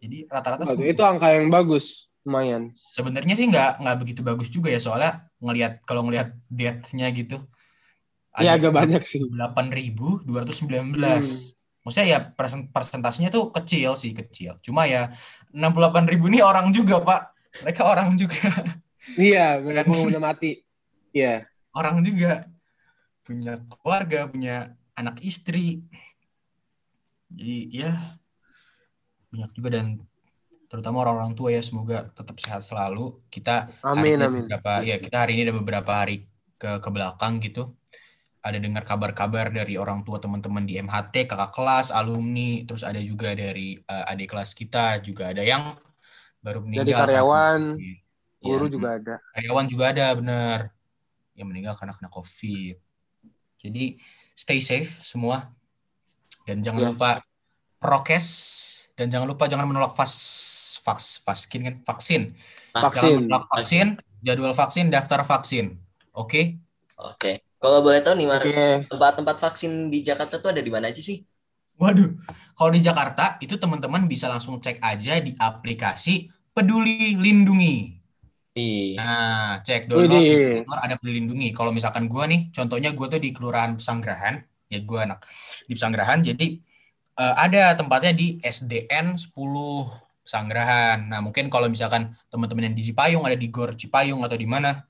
Jadi 0.00 0.28
rata-rata 0.28 0.68
itu 0.76 1.00
angka 1.00 1.32
yang 1.32 1.48
bagus, 1.48 2.12
lumayan. 2.24 2.72
sebenarnya 2.74 3.34
sih 3.34 3.46
nggak 3.46 3.80
nggak 3.80 3.96
begitu 4.00 4.20
bagus 4.20 4.48
juga 4.48 4.68
ya 4.68 4.80
soalnya 4.80 5.12
ngelihat 5.38 5.84
kalau 5.84 6.02
ngelihat 6.02 6.32
death-nya 6.48 7.08
gitu 7.10 7.44
Iya 8.34 8.58
agak 8.58 8.72
banyak 8.72 8.98
sih. 9.00 9.22
8.219 9.30 10.26
Hmm. 10.26 11.22
maksudnya 11.84 12.08
ya 12.08 12.18
persen- 12.26 12.66
persentasenya 12.66 13.28
tuh 13.28 13.52
kecil 13.52 13.94
sih 13.94 14.10
kecil 14.10 14.56
cuma 14.58 14.84
ya 14.84 15.12
68.000 15.52 16.18
ini 16.26 16.40
orang 16.40 16.72
juga 16.72 16.98
pak 16.98 17.20
mereka 17.60 17.82
orang 17.84 18.16
juga 18.16 18.40
Iya, 19.20 19.60
benar 19.60 19.84
benar 19.84 20.16
mati. 20.18 20.64
Iya. 21.12 21.44
orang 21.70 22.00
juga 22.00 22.48
punya 23.20 23.60
keluarga 23.78 24.24
punya 24.26 24.56
anak 24.94 25.20
istri 25.20 25.84
jadi 27.28 27.56
ya 27.70 27.92
banyak 29.28 29.50
juga 29.52 29.68
dan 29.70 29.86
terutama 30.74 31.06
orang-orang 31.06 31.38
tua 31.38 31.54
ya 31.54 31.62
semoga 31.62 32.10
tetap 32.10 32.34
sehat 32.42 32.66
selalu 32.66 33.22
kita 33.30 33.70
hari 33.78 34.10
Amin, 34.10 34.18
ini 34.18 34.26
amin. 34.26 34.42
beberapa 34.50 34.72
ya 34.82 34.98
kita 34.98 35.16
hari 35.22 35.38
ini 35.38 35.42
ada 35.46 35.54
beberapa 35.54 35.92
hari 36.02 36.26
ke 36.58 36.82
ke 36.82 36.88
belakang 36.90 37.38
gitu 37.38 37.78
ada 38.42 38.58
dengar 38.58 38.82
kabar-kabar 38.82 39.54
dari 39.54 39.78
orang 39.80 40.04
tua 40.04 40.20
teman-teman 40.20 40.68
di 40.68 40.76
MHT, 40.76 41.24
kakak 41.24 41.48
kelas, 41.56 41.88
alumni, 41.88 42.60
terus 42.68 42.84
ada 42.84 43.00
juga 43.00 43.32
dari 43.32 43.80
uh, 43.88 44.04
adik 44.12 44.36
kelas 44.36 44.52
kita 44.52 45.00
juga 45.00 45.32
ada 45.32 45.40
yang 45.40 45.72
baru 46.44 46.60
meninggal. 46.60 46.84
Jadi 46.84 46.92
karyawan, 46.92 47.60
Iya. 47.80 47.96
guru 48.44 48.66
juga 48.68 48.88
ada. 49.00 49.14
Karyawan 49.32 49.64
juga 49.64 49.84
ada 49.96 50.06
bener 50.12 50.58
yang 51.32 51.48
meninggal 51.48 51.72
karena 51.72 51.96
kena 51.96 52.12
COVID. 52.12 52.76
Jadi 53.64 53.96
stay 54.36 54.60
safe 54.60 54.92
semua 55.00 55.48
dan 56.44 56.60
jangan 56.60 56.84
Iya. 56.84 56.88
lupa 56.92 57.10
prokes 57.80 58.28
dan 58.92 59.08
jangan 59.08 59.24
lupa 59.24 59.48
jangan 59.48 59.64
menolak 59.64 59.96
vas 59.96 60.12
vaks 60.84 61.24
vaksin 61.24 61.60
kan 61.64 61.74
vaksin. 61.88 62.22
Vaksin. 62.76 63.24
menolak 63.24 63.48
vaksin, 63.48 63.86
jadwal 64.20 64.52
vaksin, 64.52 64.92
daftar 64.92 65.24
vaksin. 65.24 65.80
Oke? 66.12 66.60
Oke. 67.00 67.42
Kalau 67.58 67.80
boleh 67.80 68.04
tahu 68.04 68.20
nih, 68.20 68.28
Mar, 68.28 68.44
Oke. 68.44 68.92
tempat-tempat 68.92 69.36
vaksin 69.40 69.88
di 69.88 70.04
Jakarta 70.04 70.36
tuh 70.36 70.52
ada 70.52 70.60
di 70.60 70.68
mana 70.68 70.92
aja 70.92 71.00
sih? 71.00 71.24
Waduh, 71.74 72.12
kalau 72.54 72.70
di 72.70 72.84
Jakarta 72.84 73.40
itu 73.42 73.58
teman-teman 73.58 74.06
bisa 74.06 74.30
langsung 74.30 74.62
cek 74.62 74.78
aja 74.78 75.18
di 75.18 75.34
aplikasi 75.34 76.30
Peduli 76.54 77.18
Lindungi. 77.18 77.98
Nah, 78.94 79.58
cek 79.58 79.90
download 79.90 80.22
di 80.22 80.62
ada 80.62 80.94
Peduli 80.94 81.18
Lindungi. 81.18 81.50
Kalau 81.50 81.74
misalkan 81.74 82.06
gua 82.06 82.30
nih, 82.30 82.54
contohnya 82.54 82.94
gua 82.94 83.10
tuh 83.10 83.18
di 83.18 83.34
Kelurahan 83.34 83.74
Pesanggerahan, 83.74 84.38
ya 84.70 84.78
gua 84.86 85.10
anak 85.10 85.26
di 85.66 85.74
Pesanggerahan, 85.74 86.22
jadi 86.22 86.62
eh, 87.18 87.34
ada 87.34 87.74
tempatnya 87.74 88.14
di 88.14 88.38
SDN 88.38 89.18
10 89.18 90.03
Pesanggerahan. 90.24 91.12
Nah, 91.12 91.20
mungkin 91.20 91.52
kalau 91.52 91.68
misalkan 91.68 92.16
teman-teman 92.32 92.72
yang 92.72 92.76
di 92.76 92.82
Cipayung 92.88 93.28
ada 93.28 93.36
di 93.36 93.52
Gor 93.52 93.76
Cipayung 93.76 94.24
atau 94.24 94.34
di 94.40 94.48
mana, 94.48 94.80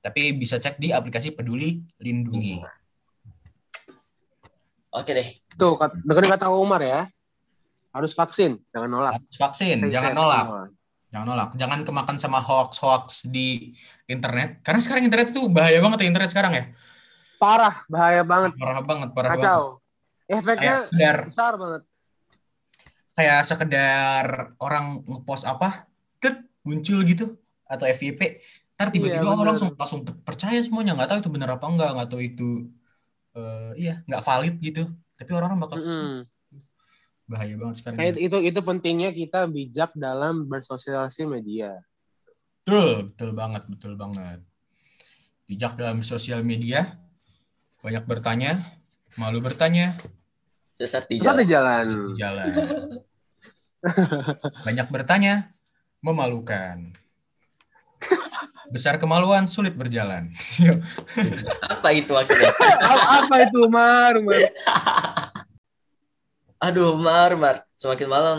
tapi 0.00 0.32
bisa 0.32 0.56
cek 0.56 0.80
di 0.80 0.90
aplikasi 0.90 1.36
Peduli 1.36 1.84
Lindungi. 2.00 2.64
Oke 4.92 5.12
deh. 5.12 5.28
Tuh, 5.56 5.76
dengerin 6.04 6.32
kata 6.32 6.48
Umar 6.52 6.80
ya. 6.80 7.08
Harus 7.92 8.16
vaksin, 8.16 8.56
jangan 8.72 8.88
nolak. 8.88 9.12
Harus 9.20 9.36
vaksin, 9.36 9.76
Stay 9.84 9.92
jangan 9.92 10.12
nolak. 10.16 10.44
semua. 10.48 10.64
Jangan 11.12 11.26
nolak, 11.28 11.50
jangan 11.60 11.80
kemakan 11.84 12.16
sama 12.16 12.40
hoax-hoax 12.40 13.28
di 13.28 13.76
internet. 14.08 14.64
Karena 14.64 14.80
sekarang 14.80 15.04
internet 15.04 15.36
tuh 15.36 15.44
bahaya 15.52 15.76
banget 15.84 16.00
ya 16.00 16.06
internet 16.08 16.32
sekarang 16.32 16.52
ya. 16.56 16.64
Parah, 17.36 17.84
bahaya 17.92 18.24
banget, 18.24 18.56
Parah 18.56 18.80
banget, 18.80 19.08
parah 19.12 19.30
banget. 19.36 19.44
kacau. 19.44 19.62
Kayak 20.24 20.40
Efeknya 20.40 20.74
besar 21.28 21.52
banget. 21.60 21.82
Kayak 23.22 23.46
sekedar 23.46 24.26
orang 24.58 24.98
ngepost 25.06 25.46
apa, 25.46 25.86
tet 26.18 26.42
muncul 26.66 26.98
gitu 27.06 27.38
atau 27.70 27.86
FYP, 27.86 28.42
ntar 28.74 28.90
tiba-tiba 28.90 29.22
Iya, 29.22 29.30
orang 29.30 29.38
bener. 29.38 29.50
langsung 29.54 29.70
langsung 29.78 30.00
percaya 30.26 30.58
semuanya, 30.58 30.98
nggak 30.98 31.08
tahu 31.08 31.18
itu 31.22 31.30
bener 31.30 31.50
apa 31.54 31.66
enggak, 31.70 31.90
nggak 31.94 32.08
tahu 32.10 32.20
itu 32.26 32.48
eh, 33.38 33.70
iya 33.78 33.94
nggak 34.10 34.22
valid 34.26 34.54
gitu. 34.58 34.82
Tapi 35.14 35.30
orang-orang 35.30 35.60
bakal 35.62 35.78
percaya. 35.78 36.02
Mm-mm. 36.02 36.20
bahaya 37.30 37.54
banget 37.56 37.76
sekarang. 37.80 37.96
Kayak 38.02 38.18
itu 38.18 38.38
itu 38.42 38.60
pentingnya 38.60 39.10
kita 39.14 39.46
bijak 39.48 39.94
dalam 39.96 40.50
bersosialisasi 40.50 41.24
media. 41.30 41.78
Betul, 42.66 43.14
betul 43.14 43.30
banget, 43.32 43.62
betul 43.70 43.92
banget. 43.96 44.42
Bijak 45.48 45.78
dalam 45.78 46.02
sosial 46.04 46.42
media, 46.44 46.98
banyak 47.80 48.04
bertanya, 48.04 48.58
malu 49.16 49.38
bertanya, 49.40 49.96
Sesat 50.72 51.04
di 51.06 51.20
Satu 51.20 51.44
jalan. 51.46 52.16
jalan. 52.16 52.48
jalan. 52.50 52.52
Banyak 54.66 54.88
bertanya, 54.88 55.50
memalukan. 56.02 56.94
Besar 58.72 58.96
kemaluan, 58.96 59.44
sulit 59.44 59.76
berjalan. 59.76 60.32
Apa 61.74 61.92
itu 61.92 62.10
maksudnya? 62.16 62.50
apa, 62.88 63.34
itu 63.44 63.68
Umar? 63.68 64.16
Umar? 64.16 64.48
Aduh, 66.62 66.96
Mar, 66.96 67.36
Mar. 67.36 67.56
Semakin 67.76 68.08
malam 68.08 68.38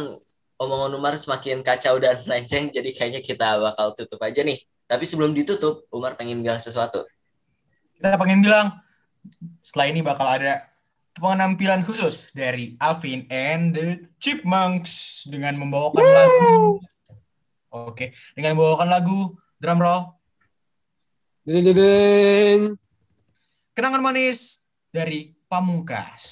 omongan 0.57 0.91
Umar 0.95 1.13
semakin 1.19 1.59
kacau 1.61 1.99
dan 1.99 2.17
melenceng, 2.25 2.71
jadi 2.71 2.89
kayaknya 2.95 3.21
kita 3.21 3.59
bakal 3.59 3.91
tutup 3.93 4.19
aja 4.23 4.41
nih. 4.41 4.57
Tapi 4.87 5.03
sebelum 5.03 5.35
ditutup, 5.35 5.85
Umar 5.91 6.15
pengen 6.15 6.39
bilang 6.43 6.59
sesuatu. 6.59 7.03
Kita 7.99 8.15
pengen 8.19 8.43
bilang, 8.43 8.73
setelah 9.63 9.87
ini 9.91 10.03
bakal 10.03 10.27
ada 10.27 10.72
penampilan 11.18 11.86
khusus 11.86 12.34
dari 12.34 12.74
Alvin 12.82 13.30
and 13.30 13.74
the 13.74 13.88
Chipmunks 14.18 15.26
dengan 15.30 15.57
membawakan 15.61 16.03
lagu. 16.03 16.82
Oke, 17.74 18.14
dengan 18.34 18.57
membawakan 18.57 18.89
lagu 18.89 19.38
drum 19.57 19.82
roll 19.82 20.14
Ding, 21.43 21.59
ding, 21.59 21.76
ding. 21.76 22.61
Kenangan 23.76 23.99
Manis 23.99 24.64
dari 24.88 25.36
Pamungkas. 25.51 26.24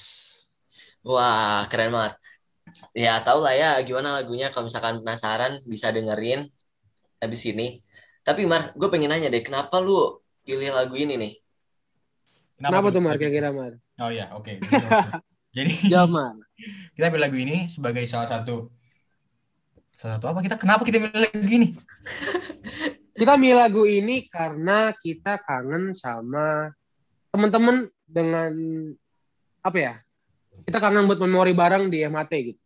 Wah, 1.04 1.68
keren 1.68 1.92
banget. 1.92 2.16
Ya, 2.96 3.20
tau 3.20 3.44
lah 3.44 3.52
ya 3.52 3.76
gimana 3.84 4.16
lagunya. 4.16 4.48
Kalau 4.48 4.72
misalkan 4.72 5.04
penasaran, 5.04 5.60
bisa 5.68 5.92
dengerin 5.92 6.48
habis 7.20 7.44
ini. 7.44 7.84
Tapi, 8.24 8.48
Mar, 8.48 8.72
gue 8.72 8.88
pengen 8.88 9.12
nanya 9.12 9.28
deh, 9.28 9.44
kenapa 9.44 9.84
lu 9.84 10.16
pilih 10.48 10.72
lagu 10.72 10.96
ini 10.96 11.20
nih? 11.20 11.32
Kenapa 12.56 12.88
tuh 12.88 13.04
Mar 13.04 13.20
kira-kira 13.20 13.52
Mar? 13.52 13.76
Oh 14.02 14.10
ya, 14.10 14.34
oke. 14.34 14.58
Jadi 15.56 15.86
Jawab 15.86 16.10
Mar. 16.10 16.34
kita 16.98 17.06
pilih 17.06 17.22
lagu 17.22 17.38
ini 17.38 17.70
sebagai 17.70 18.02
salah 18.10 18.26
satu 18.26 18.70
salah 19.92 20.16
satu 20.18 20.26
apa 20.32 20.40
kita 20.42 20.56
kenapa 20.58 20.82
kita 20.82 20.98
pilih 20.98 21.22
lagu 21.22 21.50
ini? 21.50 21.68
Kita 23.12 23.38
milih 23.38 23.60
lagu 23.60 23.84
ini 23.86 24.26
karena 24.26 24.90
kita 24.96 25.38
kangen 25.44 25.92
sama 25.94 26.72
teman-teman 27.30 27.86
dengan 28.08 28.50
apa 29.62 29.78
ya? 29.78 29.94
Kita 30.66 30.80
kangen 30.80 31.06
buat 31.06 31.20
memori 31.20 31.52
bareng 31.54 31.92
di 31.92 32.02
MHT 32.02 32.32
gitu. 32.50 32.62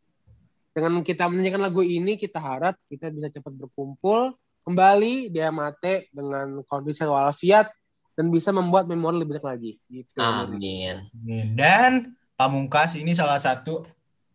Dengan 0.70 1.02
kita 1.02 1.28
menyanyikan 1.28 1.60
lagu 1.60 1.82
ini, 1.82 2.14
kita 2.14 2.38
harap 2.40 2.78
kita 2.88 3.10
bisa 3.10 3.28
cepat 3.36 3.52
berkumpul 3.52 4.38
kembali 4.64 5.34
di 5.34 5.38
MHT 5.44 6.14
dengan 6.14 6.62
kondisi 6.64 7.04
walafiat 7.04 7.68
dan 8.16 8.32
bisa 8.32 8.50
membuat 8.50 8.88
memori 8.88 9.20
lebih 9.20 9.38
banyak 9.38 9.46
lagi. 9.46 9.72
Gitu. 9.92 10.16
Amin. 10.16 11.06
Dan 11.52 12.16
Pamungkas 12.36 12.96
ini 13.00 13.16
salah 13.16 13.40
satu 13.40 13.84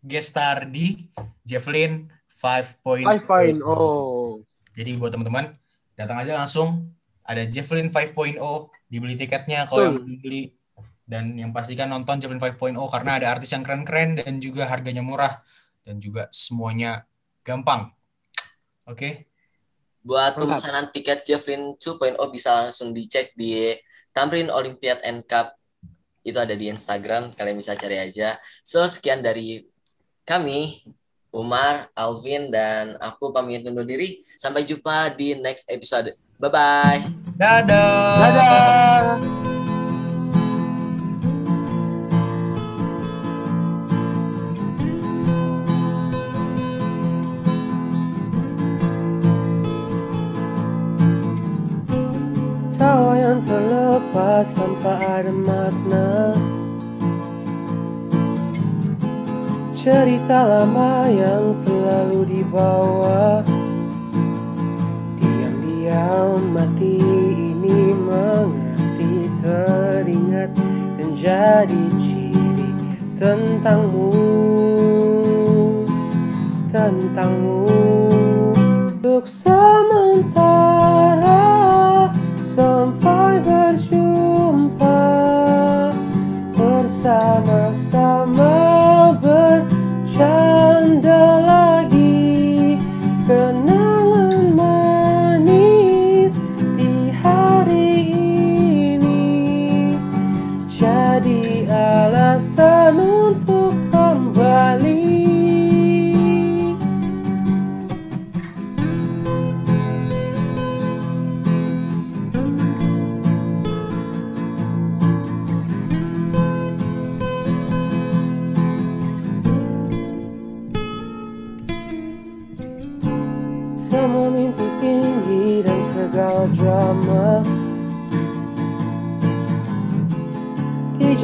guest 0.01 0.33
star 0.33 0.65
di 0.69 1.09
Javelin 1.45 2.09
5.0. 2.29 3.05
5.0. 3.05 3.61
Jadi 4.73 4.91
buat 4.97 5.13
teman-teman 5.13 5.53
datang 5.93 6.17
aja 6.17 6.33
langsung 6.41 6.89
ada 7.21 7.45
Javelin 7.45 7.93
5.0 7.93 8.41
dibeli 8.89 9.13
tiketnya 9.13 9.69
kalau 9.69 9.93
yang 9.93 10.17
beli 10.17 10.57
dan 11.05 11.37
yang 11.37 11.53
pastikan 11.53 11.93
nonton 11.93 12.17
Javelin 12.17 12.41
5.0 12.41 12.73
karena 12.89 13.11
ada 13.21 13.27
artis 13.37 13.53
yang 13.53 13.61
keren-keren 13.61 14.17
dan 14.17 14.41
juga 14.41 14.65
harganya 14.65 15.05
murah 15.05 15.45
dan 15.85 16.01
juga 16.01 16.25
semuanya 16.33 17.05
gampang. 17.45 17.93
Oke. 18.89 19.30
Buat 20.01 20.33
pemesanan 20.37 20.89
tiket 20.89 21.21
Javelin 21.25 21.77
2.0 21.77 22.17
bisa 22.33 22.57
langsung 22.57 22.89
dicek 22.89 23.37
di 23.37 23.77
Tamrin 24.11 24.49
Olympiad 24.49 24.99
and 25.05 25.23
Cup. 25.29 25.53
Itu 26.21 26.37
ada 26.37 26.53
di 26.53 26.69
Instagram, 26.69 27.33
kalian 27.33 27.57
bisa 27.57 27.73
cari 27.73 27.97
aja. 27.97 28.37
So, 28.61 28.85
sekian 28.85 29.25
dari 29.25 29.65
kami, 30.25 30.85
Umar, 31.33 31.89
Alvin, 31.97 32.53
dan 32.53 32.97
aku 33.01 33.33
pamit 33.33 33.65
undur 33.65 33.85
diri. 33.85 34.21
Sampai 34.37 34.65
jumpa 34.65 35.13
di 35.17 35.33
next 35.37 35.69
episode. 35.69 36.13
Bye-bye. 36.37 37.05
Dadah. 37.37 38.17
Dadah. 38.21 39.40
Terlepas 54.41 54.57
tanpa 54.57 54.93
ada 54.97 55.33
makna. 55.33 56.33
Cerita 59.77 60.45
lama 60.45 61.09
yang 61.09 61.53
selalu 61.61 62.19
dibawa. 62.25 63.45
Diam-diam 65.17 66.41
mati 66.53 66.97
ini 67.01 67.93
mengerti 67.93 69.29
teringat 69.41 70.51
dan 70.97 71.09
jadi 71.17 71.83
ciri 72.01 72.69
tentangmu. 73.17 74.09
Tentangmu 76.73 77.80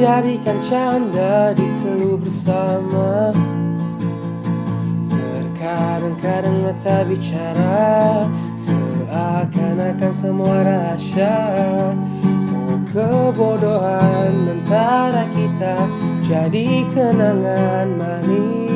Dijadikan 0.08 0.56
canda 0.72 1.52
dikeluh 1.52 2.16
bersama. 2.16 3.28
Terkadang-kadang 5.12 6.64
mata 6.64 7.04
bicara 7.04 8.24
Seakan-akan 8.56 10.12
semua 10.16 10.64
rahasia 10.64 11.36
Oh 12.56 12.80
kebodohan 12.88 14.48
antara 14.48 15.28
kita 15.36 15.76
Jadi 16.24 16.88
kenangan 16.88 18.00
manis 18.00 18.67